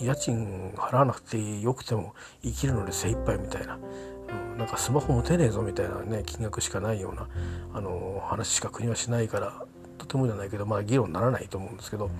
[0.00, 3.78] 家賃払わなくてよくても生きるので精一杯みたいな。
[4.26, 7.28] うん、なんかスマホ持てねえぞみたいなね金額しかないような
[7.74, 9.64] あの話しか国はしないから
[9.98, 12.10] とてもじゃないけどまあ議論にならないと思うんですけど、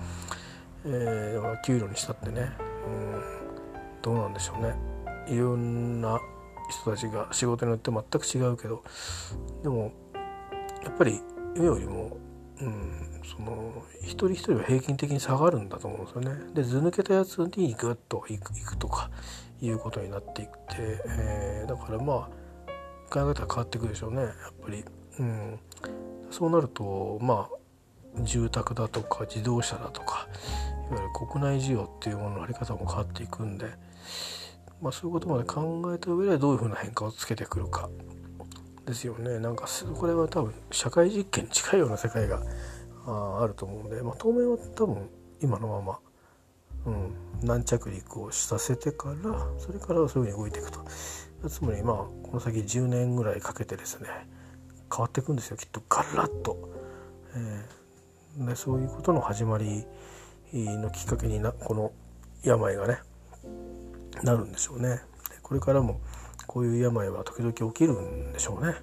[0.87, 2.53] えー、給料にしたってね、
[2.87, 3.23] うん、
[4.03, 4.75] どうなんでしょうね。
[5.29, 6.18] いろんな
[6.70, 8.83] 人たちが仕事によって全く違うけど。
[9.62, 9.92] でも
[10.83, 11.20] やっぱり
[11.57, 12.16] 世よりも、
[12.61, 16.53] うん、その一人一人は平均的に下がるんだと思うんですよね。
[16.53, 19.11] で図抜けたやつにグッといくいくとか
[19.61, 20.55] いうことになっていって、
[21.07, 22.29] えー、だからまあ
[23.11, 24.23] 考え方は変わっていくでしょうね。
[24.23, 24.85] やっぱり。
[25.16, 25.61] うん、
[26.31, 30.29] そうなるとまあ住宅だとか自動車だとか
[30.90, 33.66] いわゆる国内需要っていうものの在り方も変わっていくんで、
[34.81, 37.88] まあ、そういうことまで考えた上でどういうふうな変化をつけてくるか
[38.87, 39.38] ですよね。
[39.38, 39.66] なんか
[39.97, 42.42] これは多分社会実験に近いような世界が
[43.07, 45.09] ああると思うんで、まあ、当面は多分
[45.40, 45.99] 今のまま、
[46.87, 50.85] うん、軟着陸をさせてからそれからそういうふうに動いていくと。
[51.49, 54.09] つまりまあこの先10年ぐらいかけてですね
[54.90, 55.57] 変わっていくんですよ。
[55.57, 56.57] きっとガラッと。
[57.35, 57.85] えー
[58.38, 59.85] でそういうことの始まり
[60.54, 61.92] のきっかけになこの
[62.42, 62.98] 病がね
[64.22, 64.88] なるんでしょうね。
[64.88, 65.00] で
[65.42, 66.00] これからも
[66.46, 68.74] こういう病は時々起きるんでしょうね。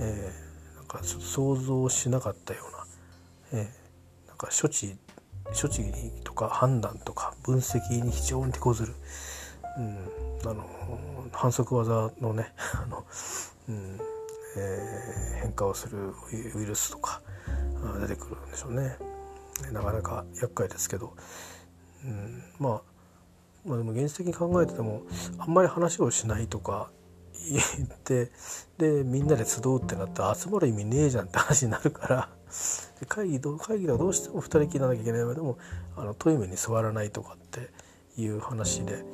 [0.00, 2.62] えー、なんか想像しなかったよ
[3.52, 4.96] うな,、えー、なんか処置
[5.54, 5.82] 処置
[6.24, 8.94] とか判断とか分析に非常に手こずる、
[9.78, 10.64] うん、あの
[11.32, 13.04] 反則技のね あの、
[13.68, 14.00] うん、
[14.56, 16.12] えー、変化をする
[16.54, 17.22] ウイルスとか
[18.00, 19.15] 出てくるんでしょうね。
[19.72, 21.14] なかなか厄介ですけど、
[22.04, 22.82] うん、まあ
[23.66, 25.02] まあでも現実的に考えてても
[25.38, 26.90] あんまり話をしないとか
[27.50, 28.30] 言って
[28.78, 32.28] でみんなで集うってなったら集まる意味ねえじゃんって話になるから
[33.08, 35.24] 会議会議ではどうしても2人きりなきゃいけない。
[35.24, 35.58] 場合でも
[35.96, 37.70] あのトイレに座らないとかって
[38.20, 39.04] いう話で。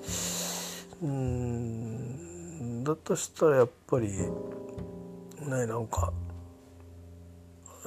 [1.03, 6.13] うんだとしたらやっぱりねなんか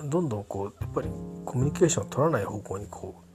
[0.04, 1.10] どんどんこうやっぱり
[1.46, 3.26] コミュニケーションを取らない方向にこう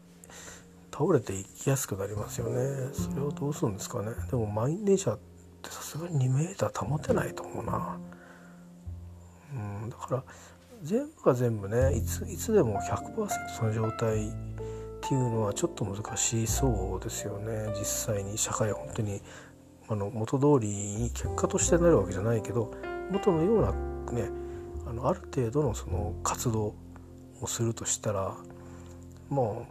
[0.95, 2.93] 倒れていきやすくなりますよね。
[2.93, 4.13] それをどうするんですかね。
[4.31, 5.19] でも満員電車っ
[5.63, 7.99] てさすがに2メーター保てないと思うな。
[9.83, 10.25] うんだから
[10.83, 14.33] 全部が全部ねいついつでも100%その状態っ
[15.01, 17.73] ていうのはちょっと難しそうですよね。
[17.79, 19.23] 実際に社会は本当に
[19.89, 22.73] あの元通りに結果としてなるわけじゃないけど
[23.11, 23.73] 元のような
[24.13, 24.31] ね
[24.91, 26.75] あのある程度のその活動
[27.41, 28.35] をするとしたら
[29.31, 29.65] まあやっ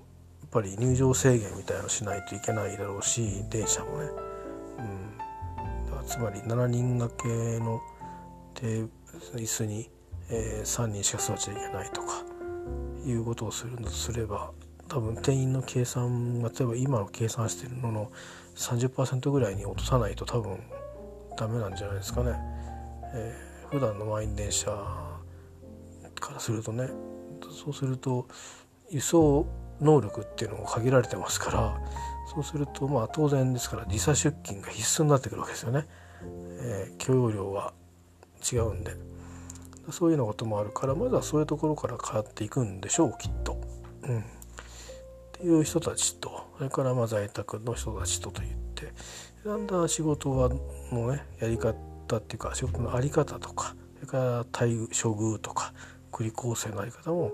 [0.50, 4.10] ぱり入場制限みたいなのしないといけないだろうし電車もね、
[6.00, 7.82] うん、つまり7人掛けの
[9.36, 9.90] 椅子に、
[10.30, 12.24] えー、3人しか座っちゃいけないとか
[13.06, 14.52] いうことをするんだとすれば
[14.88, 18.12] 多分店員の計算例えば今の計算してるのの
[18.56, 20.60] 30%ぐらいに落とさないと多分
[21.38, 22.34] ダメなんじゃないですかね。
[23.14, 25.09] えー、普段の満員電車
[26.20, 26.90] からするとね
[27.64, 28.28] そうすると
[28.90, 29.48] 輸送
[29.82, 31.82] 能力っていうのも限られてますから
[32.34, 35.88] そうするとまあ当然ですから時差出勤が必須になってくるわけですよね。
[36.62, 37.74] えー、許容量は
[38.52, 38.92] 違うんで
[39.92, 43.60] そういうようなこともあるからまずはそういうところから変わっていくんでしょうきっと。
[44.04, 44.24] うん、っ
[45.34, 48.94] ていう人たちとそれからまあ在宅の人たちとといって
[49.46, 50.50] だんだん仕事は
[50.92, 51.74] のねやり方
[52.18, 55.74] っていうか仕事の在り方とかそれから待遇処遇とか
[56.12, 57.32] 繰り構成の在り方も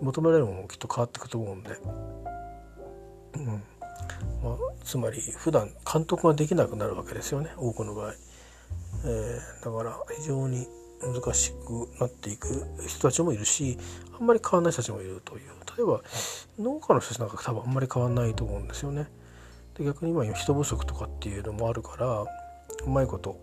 [0.00, 1.70] 求められるものもきっと変わっていくと思うんで、
[3.36, 3.46] うん。
[4.42, 8.14] まあ、つまり普段監督ができなくなるわけですよね多くの場合、
[9.04, 10.66] えー、だから非常に
[11.00, 13.78] 難しくなっていく人たちもいるし
[14.18, 15.50] あんまり変わらない人たちもいるという。
[15.76, 16.02] 例えば
[16.58, 19.06] 農家の人たちなんか多分あんまり変わらないと思うんですよね。
[19.78, 22.26] で逆に今人不足とかっていうのもあるからう
[22.86, 23.40] まいこと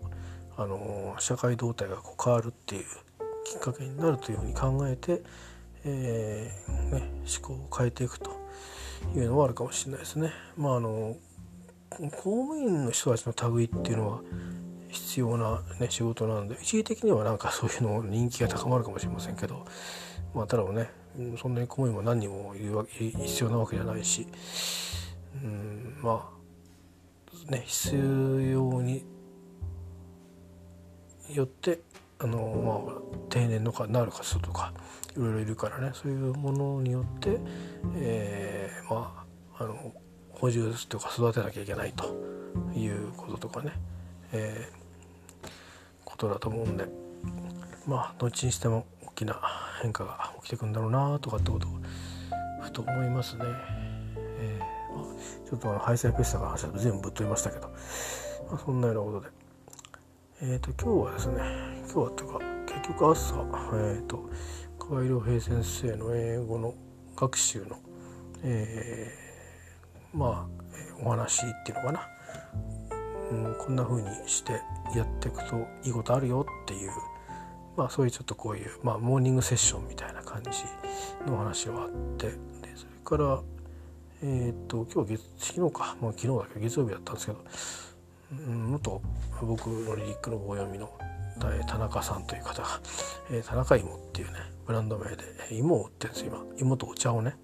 [0.56, 2.84] あの社会動態がこう変わるっていう
[3.48, 5.22] きっかけになるというふうに考えて、
[5.84, 8.30] えー、ね、思考を変えていくと
[9.16, 10.32] いうのはあるかもしれないですね。
[10.56, 11.16] まああの
[11.90, 14.20] 公務員の人たちの類っていうのは
[14.88, 19.64] 必要な、ね、仕事なんで一時的にはなんかそういうの人気が高まるかもしれませんけど、
[20.34, 20.90] まあ、ただね
[21.40, 24.26] そんなに公務員も何人もいるわけ必要なわけじゃないし、
[25.42, 26.30] うん、ま
[27.48, 29.04] あね必要に
[31.34, 31.80] よって
[32.20, 34.72] あの、まあ、定年のかなる方とか
[35.16, 35.90] いろいろいるからね。
[35.94, 37.38] そういうものによって、
[37.96, 39.24] えー、ま
[39.58, 39.92] ああの
[40.30, 42.14] 補充とか育てなきゃいけないと
[42.74, 43.72] いうこととかね、
[44.32, 45.48] えー、
[46.04, 46.86] ことだと思うんで。
[47.86, 49.40] まあどっちにしても大きな
[49.82, 51.70] 変化が起きてくんだろうなとかってことを
[52.60, 53.44] ふと思いますね。
[54.40, 54.60] え
[55.48, 57.68] ちょっとあのハイサイペスタの話だと全部ぶっ飛びましたけど、
[58.50, 59.28] まあ、そんなようなことで。
[60.40, 62.58] えっ、ー、と今日はですね今日はというか。
[62.78, 64.28] 結局朝、えーと、
[64.78, 66.74] 河合良平先生の英語の
[67.16, 67.76] 学習の、
[68.42, 72.08] えー、まあお話っていうのかな、
[73.30, 74.52] うん、こんな風にして
[74.94, 76.90] やっていくといいことあるよっていう
[77.76, 80.50] まあそういうちょっとこういう、まあ、モーニングセッションみたいな感じ
[81.26, 82.34] のお話はあってで
[82.76, 83.40] それから
[84.22, 87.44] えっ、と今日月昨日か、まあ、昨日だけど月曜日だったんですけど、
[88.48, 89.02] うん、元
[89.40, 90.90] 僕のリリックの棒読みの
[91.46, 92.80] え田中さんという方が、
[93.30, 94.34] えー、田中芋っていうね
[94.66, 96.44] ブランド名で芋を売ってるんです今。
[96.58, 97.36] 芋とお茶をね、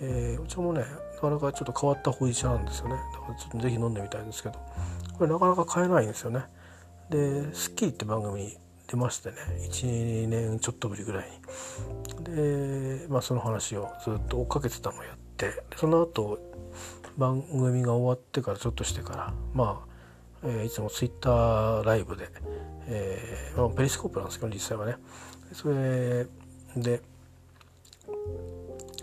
[0.00, 0.84] えー、お茶もね
[1.14, 2.96] なかなかちょっと変わったほうじ茶なんですよね。
[3.12, 4.58] だからちょっと是非飲んでみたいんですけど。
[5.18, 6.44] これなかなか買えないんですよね。
[7.10, 8.56] で『スッキリ』って番組に
[8.86, 9.36] 出ましてね
[9.68, 11.28] 1年ちょっとぶりぐらい
[12.18, 12.24] に。
[12.24, 16.38] で、まあ、その話をずっと追っかけてたのをやってその後
[17.18, 19.90] 番組が終わってからちょっとしてからまあ
[20.42, 22.28] えー、いつもツイッターライブで、
[22.90, 24.96] えー、ペリスコープなんですけど実際はね
[25.52, 26.26] それ
[26.76, 27.00] で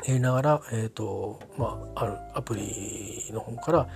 [0.06, 3.88] やりながら、えーとまあ、あるアプリの方から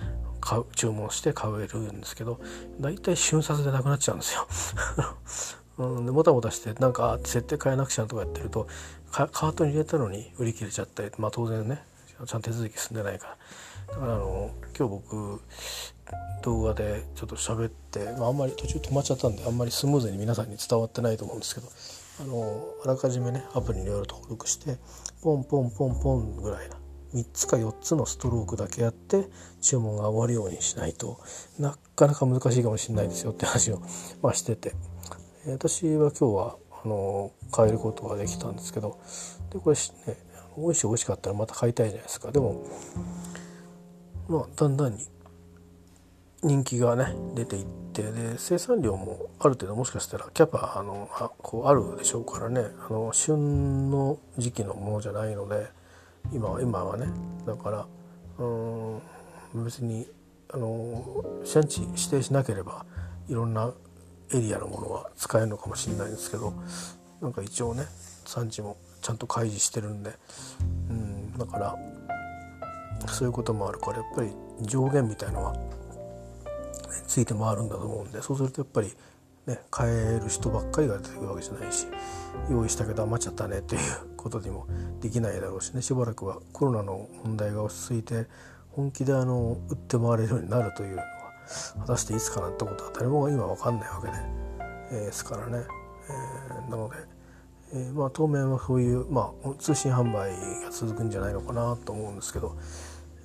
[0.41, 2.39] 買う注文して買えるんですけど
[2.79, 4.47] 大体瞬殺でなくなっちゃうんですよ。
[5.77, 8.67] うん、でもたもたしてなんか設定変えなくちゃとかやってると
[9.11, 11.83] カートに入れたのに売り切れちゃったりまあ当然ね
[12.25, 13.37] ちゃんと手続き進んでないか
[13.89, 15.41] らだからあの今日僕
[16.41, 21.67] 動画でちょっと喋って、まあ、あんまり途中止まっちゃったんであんまりスムーズに皆さんに伝わってないと思うんですけど
[22.21, 24.77] あのあらかじめねアプリにいろいろ登録して
[25.21, 26.77] ポンポンポンポンぐらいな
[27.13, 29.27] 3つか4つのストロークだけやって
[29.61, 31.19] 注文が終わるようにしないと
[31.59, 33.81] なかなか難しいかもしれないですよって話を、
[34.23, 34.73] まあ、してて。
[35.47, 38.99] 私は今日はあの変えることができたんですけど
[39.49, 40.17] でこれね
[40.55, 42.31] 美味しい美味しかったらまた買いたいじゃないですか。
[42.31, 42.61] でも
[44.27, 45.07] まあだんだんに
[46.43, 55.67] 人気がね出ていってで生産量もある程度もしかしたらキャパあのあこうあるでしょうからねあの旬の時期のものじゃないので
[56.33, 57.07] 今は今はね
[57.45, 57.85] だから
[58.39, 59.01] うん
[59.65, 60.07] 別に
[60.53, 62.85] あの産地指定しなければ
[63.29, 63.71] いろんな
[64.33, 66.53] エリアのものは使えるのかもしれないんですけど
[67.21, 67.83] なんか一応ね
[68.25, 70.11] 産地もちゃんと開示してるんで
[70.89, 71.77] うんだから
[73.07, 74.31] そういうこともあるからやっぱり
[74.61, 75.55] 上限みたいのは
[77.11, 78.87] ついて回るんだと思うんでそうするとやっぱり
[79.45, 81.85] ね買える人ばっかりが出てくるわけじゃないし
[82.49, 83.81] 用意したけど余っちゃったねっていう
[84.15, 84.65] ことにも
[85.01, 85.81] できないだろうしね。
[85.81, 88.27] しばらくはコロナの問題が落ち着いて
[88.69, 91.05] 本気であの売って回れるようになるというのは
[91.81, 94.13] 果たしていつかなってことは誰もが今分かんないわけで、
[95.05, 95.65] えー、すからね、
[96.09, 96.95] えー、なので、
[97.73, 100.31] えー、まあ当面はそういう、まあ、通信販売
[100.63, 102.55] が続くんじゃないのかなと思うんですけど、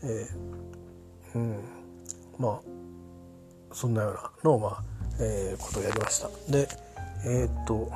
[0.03, 1.61] えー、うん。
[2.39, 2.76] まあ
[3.77, 4.83] そんなようなのをまあ、
[5.20, 6.31] えー、ことをやりました。
[6.51, 6.66] で
[7.27, 7.93] えっ、と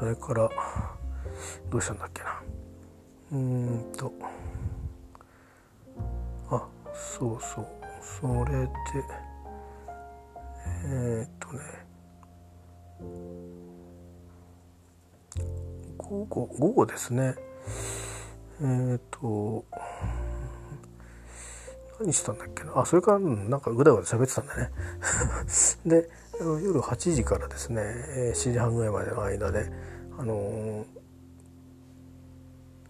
[0.00, 0.50] それから
[1.70, 2.42] どうしたんだっけな。
[3.30, 4.12] うんと。
[6.50, 7.66] あそうそう。
[8.02, 8.70] それで
[10.86, 11.60] えー、っとね。
[15.96, 17.36] 午後午後ですね。
[18.60, 19.64] えー、っと
[22.00, 22.72] 何したんだっけな。
[22.76, 24.70] あそれからなんかぐだぐだ喋ってたんだね。
[25.86, 26.08] で
[26.40, 27.82] 夜8時からですね
[28.34, 29.70] 7時半ぐらいまでの間で
[30.18, 30.84] あの、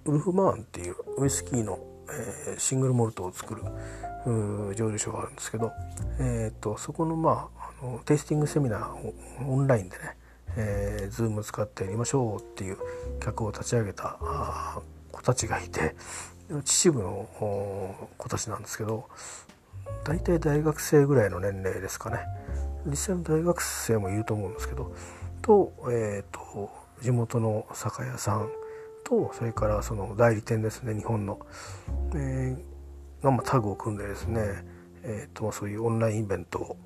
[0.04, 1.78] ウルフマーンっていうウイスキーの、
[2.11, 3.62] えー、シングルモルトを作る
[4.74, 5.72] 蒸留所があるんですけど、
[6.18, 9.14] えーと、そこの,、まあ、あのテイスティングセミナーを
[9.48, 10.16] オンラインでね、
[10.56, 12.78] えー、Zoom 使ってやりましょうっていう
[13.20, 14.18] 客を立ち上げた
[15.12, 15.94] 子たちがいて
[16.62, 17.28] 秩父の
[18.18, 19.09] 子たちなんですけど
[20.05, 22.18] 大体大学生ぐらいの年齢ですかね。
[22.86, 24.94] 実際の大学生もいると思うんですけど
[25.42, 26.70] と,、えーと、
[27.03, 28.48] 地元の酒屋さん
[29.05, 31.40] とそれからその代理店ですね日本の、
[32.14, 34.64] えー、が、まあ、タグを組んでですね、
[35.03, 36.76] えーと、そういうオンラインイベントを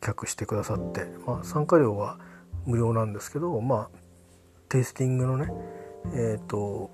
[0.00, 2.18] 企画してくださって、まあ、参加料は
[2.66, 3.98] 無料なんですけど、まあ、
[4.68, 5.48] テイスティングのね、
[6.14, 6.90] えーと、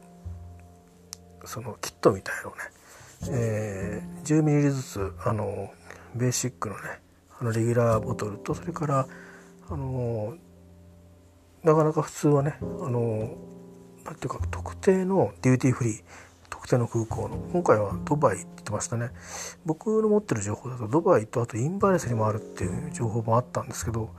[1.48, 2.60] そのキットみたいのをね、
[3.30, 5.72] えー、10ミリずつあの
[6.14, 7.00] ベーシックのね
[7.40, 9.06] あのレギュラーボトルとそれから
[9.70, 10.34] あの
[11.64, 13.34] なかなか普通はねあの
[14.04, 16.02] なんていうか特定の duty free
[16.50, 19.10] 特定の空港の今回はドバイって言ってましたね。
[19.64, 24.10] 僕の持ってる情報だとドバイとあとインバネスにもあるっていう情報もあったんですけど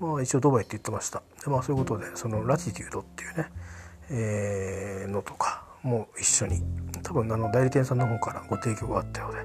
[0.00, 1.22] まあ一応ドバイって言ってました。
[1.42, 3.48] でまあそういうことでそのラティテュードっていうね、
[4.10, 6.62] えー、のとかも一緒に
[7.02, 9.40] 多分あの代理店さんの方からご提供があったようで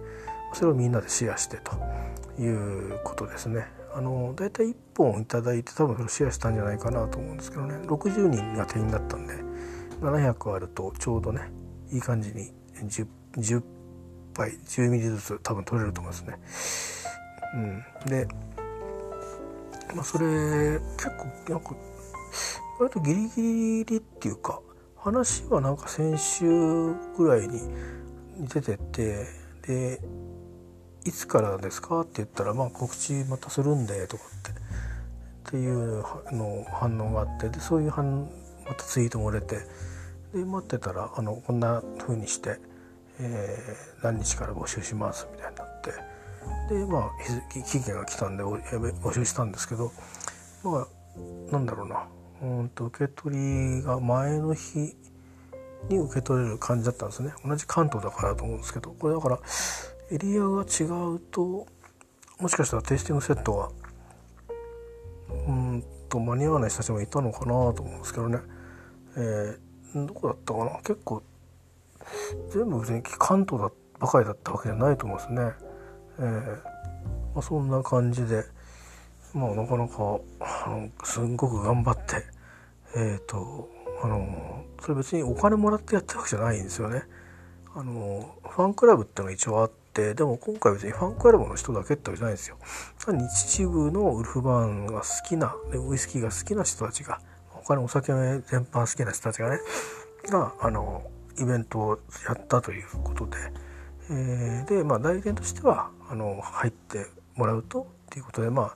[0.54, 3.66] それをみんなでシェアしてということですね。
[3.94, 7.76] あの大体1本頂いて多分シェアしたんじゃないかなと思うんですけどね。
[7.88, 9.34] 60人が定員だったんで
[10.02, 11.52] 700あるとちょうどね
[11.92, 13.08] いい感じに 10,
[13.38, 13.64] 10
[14.36, 16.40] 杯10ミリずつ多分取れると思いますね。
[17.56, 18.28] うん、で、
[19.96, 21.10] まあ、それ結
[21.46, 21.76] 構なんか
[22.80, 24.62] 割とギリギリっていうか
[25.00, 26.46] 話はなんか先週
[27.18, 27.62] ぐらいに
[28.48, 29.26] 出てて
[29.66, 30.02] で
[31.06, 34.58] いつからですかって言ったら、まあ、告知またするんでとかって。
[35.48, 38.30] っていうの反応があってでそういう反
[38.68, 39.60] またツイートも出て。
[40.34, 42.60] で待ってたらあのこんな風にして、
[43.20, 45.92] えー、何日から募集しますみたいになって。
[46.70, 47.12] でまあ
[47.66, 49.92] 期限が来たんで募集したんですけど
[50.64, 52.08] まあなんだろうな。
[52.42, 54.96] うんと受け取りが前の日
[55.90, 57.34] に受け取れる感じだったんですね。
[57.46, 58.92] 同じ関東だからと思うんですけど。
[58.92, 59.40] これだから
[60.12, 60.84] エリアが違
[61.16, 61.68] うと
[62.40, 63.72] もしかしたらテイスティングセットは
[65.48, 68.40] うんと間に合わない人たちもいたのかなと思うんですけどね、
[69.18, 70.78] えー、どこだったかな。
[70.78, 71.24] 結構
[72.52, 75.52] 全部全関東だばかりだったわけじゃないと思うんですね。
[76.20, 76.64] えー
[77.34, 78.44] まあ、そんな感じで。
[79.38, 82.26] まあなかなかあのすんごく頑張って
[82.96, 83.70] えっ、ー、と
[84.04, 87.04] あのそれ別にお金もらってやってるわけじゃないんですよね。
[87.76, 92.58] あのファンクラブっていうのが一応あってでも今回別にファンクアルバムの人だけってわけじゃないんですよ
[93.08, 97.20] 日部のウルフバーンが好きなウイスキーが好きな人たちが
[97.50, 99.60] 他のお酒全般好きな人たちがね
[100.28, 101.04] があの
[101.40, 103.38] イベントをやったということで、
[104.10, 108.76] えー、でまあ代理店としてはあの入ってもらうとっていうことでまあ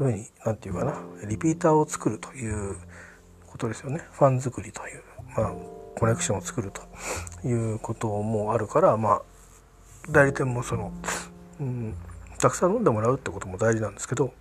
[0.00, 2.74] そういうふうに何て言うかなリピーターを作るという
[3.46, 4.00] ことですよね。
[4.12, 5.02] ファン作りという
[5.36, 5.52] まあ
[5.98, 9.22] コネクションを作るということもあるからまあ
[10.10, 10.90] 代理店もその、
[11.60, 11.94] うん、
[12.38, 14.32] たくさん飲んでもらうってことも大事なんですけど、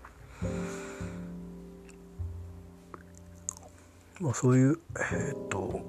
[4.21, 4.79] まあ、そういう
[5.11, 5.81] えー、っと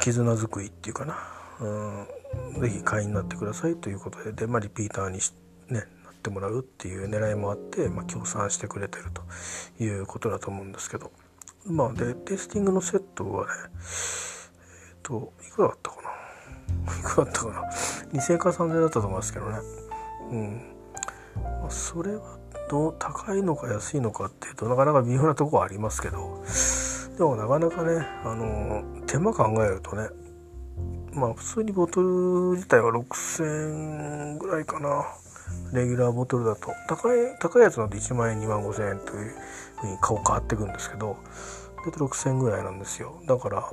[0.00, 1.18] 絆作りっていうかな、
[1.60, 5.34] うん、ぜひ会員になってくださいということでで、まあ、リピーターにし、
[5.68, 5.84] ね、
[6.22, 11.10] ってもらうっていう狙いもあって、まあ、協賛してくれてるということだと思うんですけど。
[11.66, 13.52] まあでテイスティングのセットはね
[14.88, 16.10] えっ、といくらだったかな？
[16.98, 17.70] いくらだったかな
[18.12, 19.58] ？2000円か3000だったと思いますけどね。
[20.30, 20.76] うん。
[21.36, 26.42] まあ、それはどう高いのか安いのかっていうとなかなか微妙なとこはありますけど。
[27.16, 30.08] でもなかなかねあの手間考えるとね
[31.12, 35.04] まあ普通にボトル自体は6000ぐらいかな。
[35.72, 36.72] レギュラーボトルだと。
[36.86, 39.34] 高い高いやつなんて1万円2万5000円という
[39.80, 41.16] ふうに顔変わっていくんですけど
[41.84, 43.20] 大体6000円ぐらいなんですよ。
[43.26, 43.70] だから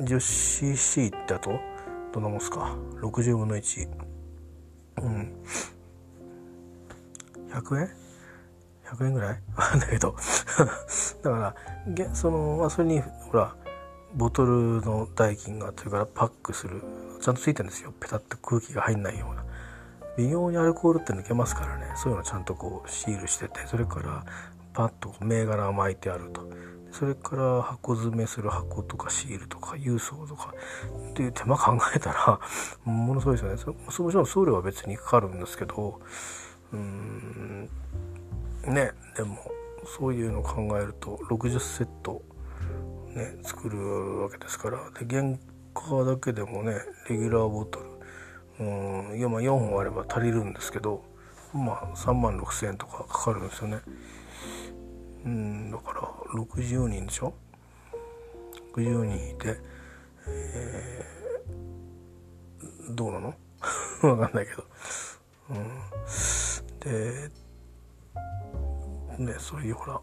[0.00, 1.58] 10cc ってあと
[2.12, 3.88] どんなもんすか？60分の1
[5.02, 5.32] うん。
[7.50, 7.90] 100円
[8.84, 9.42] ？100円ぐらい？
[9.56, 10.14] わかんないけど。
[11.22, 11.54] だか
[11.86, 13.54] らその、まあ、それにほら
[14.14, 16.82] ボトルの代金がそれからパックする。
[17.20, 17.92] ちゃんとついてるんですよ。
[17.98, 19.44] ペタッと空気が入んないような。
[20.18, 21.86] 微妙にアルコールって抜けますからね。
[21.94, 24.24] そういうのちゃんとこうシールしててそれから
[24.74, 26.46] パッと銘柄巻いてあると。
[26.90, 30.52] それから箱詰めする箱とかシールとか郵送とか。
[31.10, 32.40] っていう手間考えたら
[32.84, 33.76] ものすごいですよね。
[33.90, 36.00] そもちろん送料は別にかかるんですけど
[36.72, 37.68] うーん
[38.66, 39.38] ねでも
[39.98, 42.22] そういうのを考えると60セット
[43.14, 44.78] ね作るわけですから。
[44.98, 45.36] で原
[45.74, 46.74] 価だけでもね
[47.08, 47.87] レギュラーボトル
[48.60, 51.04] うん4本あれば足りるんですけど
[51.54, 53.80] まあ3万6,000円とかかかるんですよね。
[55.24, 56.00] うんだから
[56.40, 57.34] 60人でしょ
[58.74, 59.56] ？60人いて、
[60.28, 63.34] えー、どうなの？
[64.02, 64.64] わかんないけど、
[65.50, 65.68] うん、
[66.80, 67.30] で
[69.18, 70.00] ねそういうほら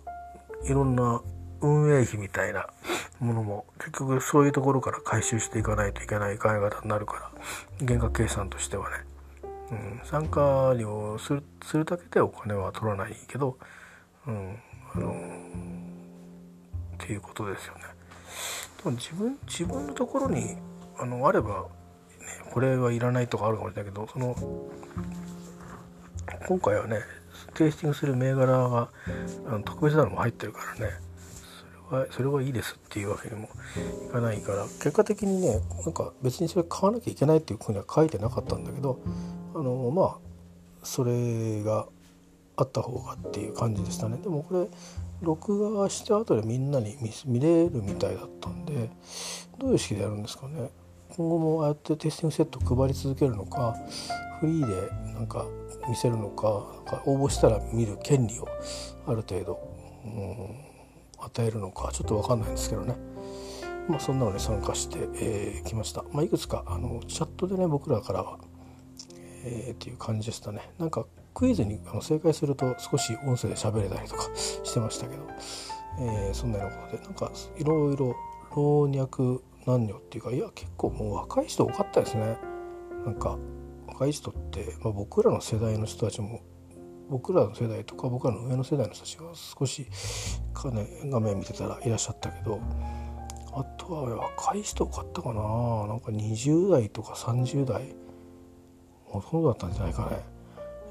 [0.64, 1.22] いろんな
[1.66, 2.68] 運営費みたいな
[3.20, 7.32] ものも結局そういうところから回収していかないといけない考え方になるか
[7.80, 8.96] ら原価計算としてはね、
[9.72, 13.58] うん、参加料するするだけでお金は取らないけど、
[14.28, 14.58] うん
[14.94, 15.12] あの
[16.94, 17.82] っていうことですよね。
[18.84, 20.56] でも自分自分のところに
[20.98, 21.68] あのあれば、ね、
[22.52, 24.36] これはいらないとかあるかもしれないけどその
[26.48, 27.00] 今回はね
[27.54, 28.90] テイスティングする銘柄が
[29.48, 30.94] あの特別なのも入ってるからね
[31.90, 33.50] はそれはいいですっていうわけにも
[34.10, 39.00] いかないから結果的にねなんか別にそれ買わなきゃいけないっていうふうには書いてなかったんだけど
[39.54, 40.18] あのまあ
[40.84, 41.88] それが
[42.58, 44.18] あった方がっていう感じでしたね。
[44.18, 44.68] でもこれ
[45.22, 48.90] 録画して後でみんなに見れるみたいだったんで
[49.58, 50.70] どういう式でやるんですかね。
[51.10, 53.76] 今後もああやってテスティングセット配り続けるのか
[54.40, 55.46] フリーでなんか
[55.88, 58.48] 見せるのかか応募したら見る権利を
[59.08, 59.60] ある程度、
[60.04, 60.65] うん、
[61.26, 62.96] 与えるのかちょっと分かんないんですけどね。
[63.88, 68.40] まあ、そんなのに参加してき、えー、ました、まあ、いくつかあのチャットでね僕らからは、
[69.44, 70.72] えー、っていう感じでしたね。
[70.80, 75.28] なんかクイズにあの正解すると少し音声で喋れたりとかしてましたけど、
[76.00, 78.16] えー、そんなようなことでなんかいろいろ
[78.56, 82.38] 老若男女っていうかいや結構もう若い人多かったですね。
[83.06, 83.38] なんか
[83.88, 86.42] 若い人って、まあ、僕らの世代の人たちも
[87.10, 89.88] 僕らの世代とか僕らの上の世代の人たちが少し
[90.54, 92.60] か、ね、画面見てたらいらっしゃったけど
[93.54, 95.42] あとは若い人多かったかな。
[95.88, 97.96] なんか20代とか30代。
[99.06, 100.20] ほとんどだったんじゃないかね、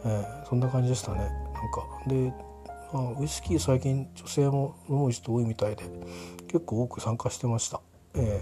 [0.07, 1.19] えー、そんな感じでしたね。
[1.19, 1.29] なん
[1.71, 2.33] かで、
[2.93, 5.85] まあ、ウイスキー最近女性も飲む人多いみたいで
[6.49, 7.83] 結構多く参加してました。
[8.15, 8.41] え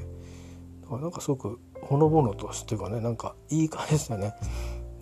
[0.78, 4.34] ー、だからなんかすごくほのぼのとしていうかねなんかいい感じですよね。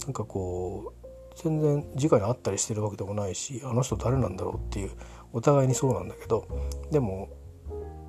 [0.05, 1.00] なんかこう
[1.43, 4.91] 全然直に会ったりしてるわけでもないしあの人誰なんだろうっていう
[5.33, 6.47] お互いにそうなんだけど
[6.91, 7.29] でも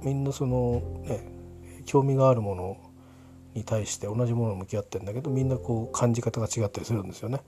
[0.04, 1.28] みんなそのね
[1.86, 2.78] 興味があるもの
[3.54, 7.42] に対して同じものを向き合ってんだけどみんなこう感じ方が違ったりするんですよね。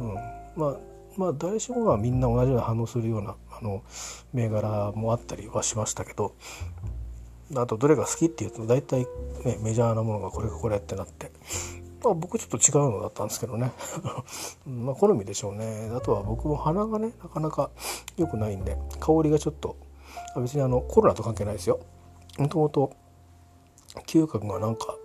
[0.00, 0.14] うん、
[0.56, 0.76] まあ
[1.16, 3.82] まあ誰しもがみんな同じような反応するようなあの
[4.32, 6.34] 銘柄もあったりはしましたけど
[7.54, 9.06] あとどれが好きっていうと大体、
[9.44, 11.30] ね、メジャーなものがこれかこれってなって
[12.06, 13.72] まあ、僕ちょっと違うのだったんですけどね。
[14.64, 15.90] まあ好みでしょうね。
[15.92, 17.70] あとは僕も鼻がねなかなか
[18.16, 19.76] 良くないんで香りがちょっと
[20.36, 21.80] 別にあのコロナと関係ないですよ。
[22.38, 22.92] もともと
[24.06, 24.96] 嗅覚がなんか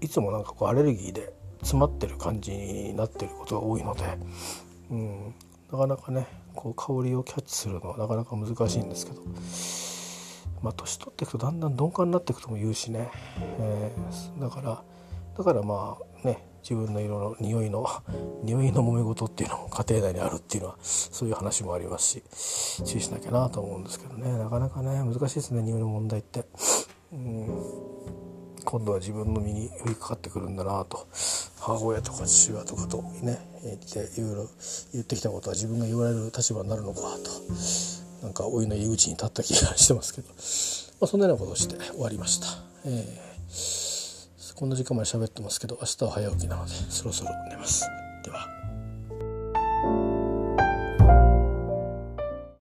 [0.00, 4.04] いつもなんかこうアレルギーで詰まってる感じになってることが多いので、
[4.90, 5.34] うん、
[5.70, 9.22] なかなかねこう香りをキャッチするのはなかなか難しいんですけど
[10.62, 13.10] まあ年取っていくとだんだん鈍感になっていくとも言うしね、
[13.60, 14.82] えー、だから
[15.38, 17.86] だからまあね自分の色の匂いの
[18.42, 22.22] 匂いの揉め事っていうのも家庭内にあるっていうのはそういう話もあります
[22.80, 24.36] し注意しなきゃなと思うんですけどね。
[24.36, 26.44] なかなかね難しいですね匂いの問題って。
[27.12, 27.48] うん。
[28.64, 31.06] 今度は自分の身に降りかかってくるんだなと。
[31.60, 34.48] 母親とか父親とかとね言っていろいろ
[34.92, 38.26] 言ってきたことは自分が言われる立場になるのかと。
[38.26, 40.34] なんか老いの入り口に立った気がしてますけど、ま
[41.04, 42.48] あ、そんなようなことをして終わりました。
[42.84, 43.87] えー。
[44.58, 47.97] こんな時間まで喋ってますけど明日は早起きなのでそろそろ寝ます。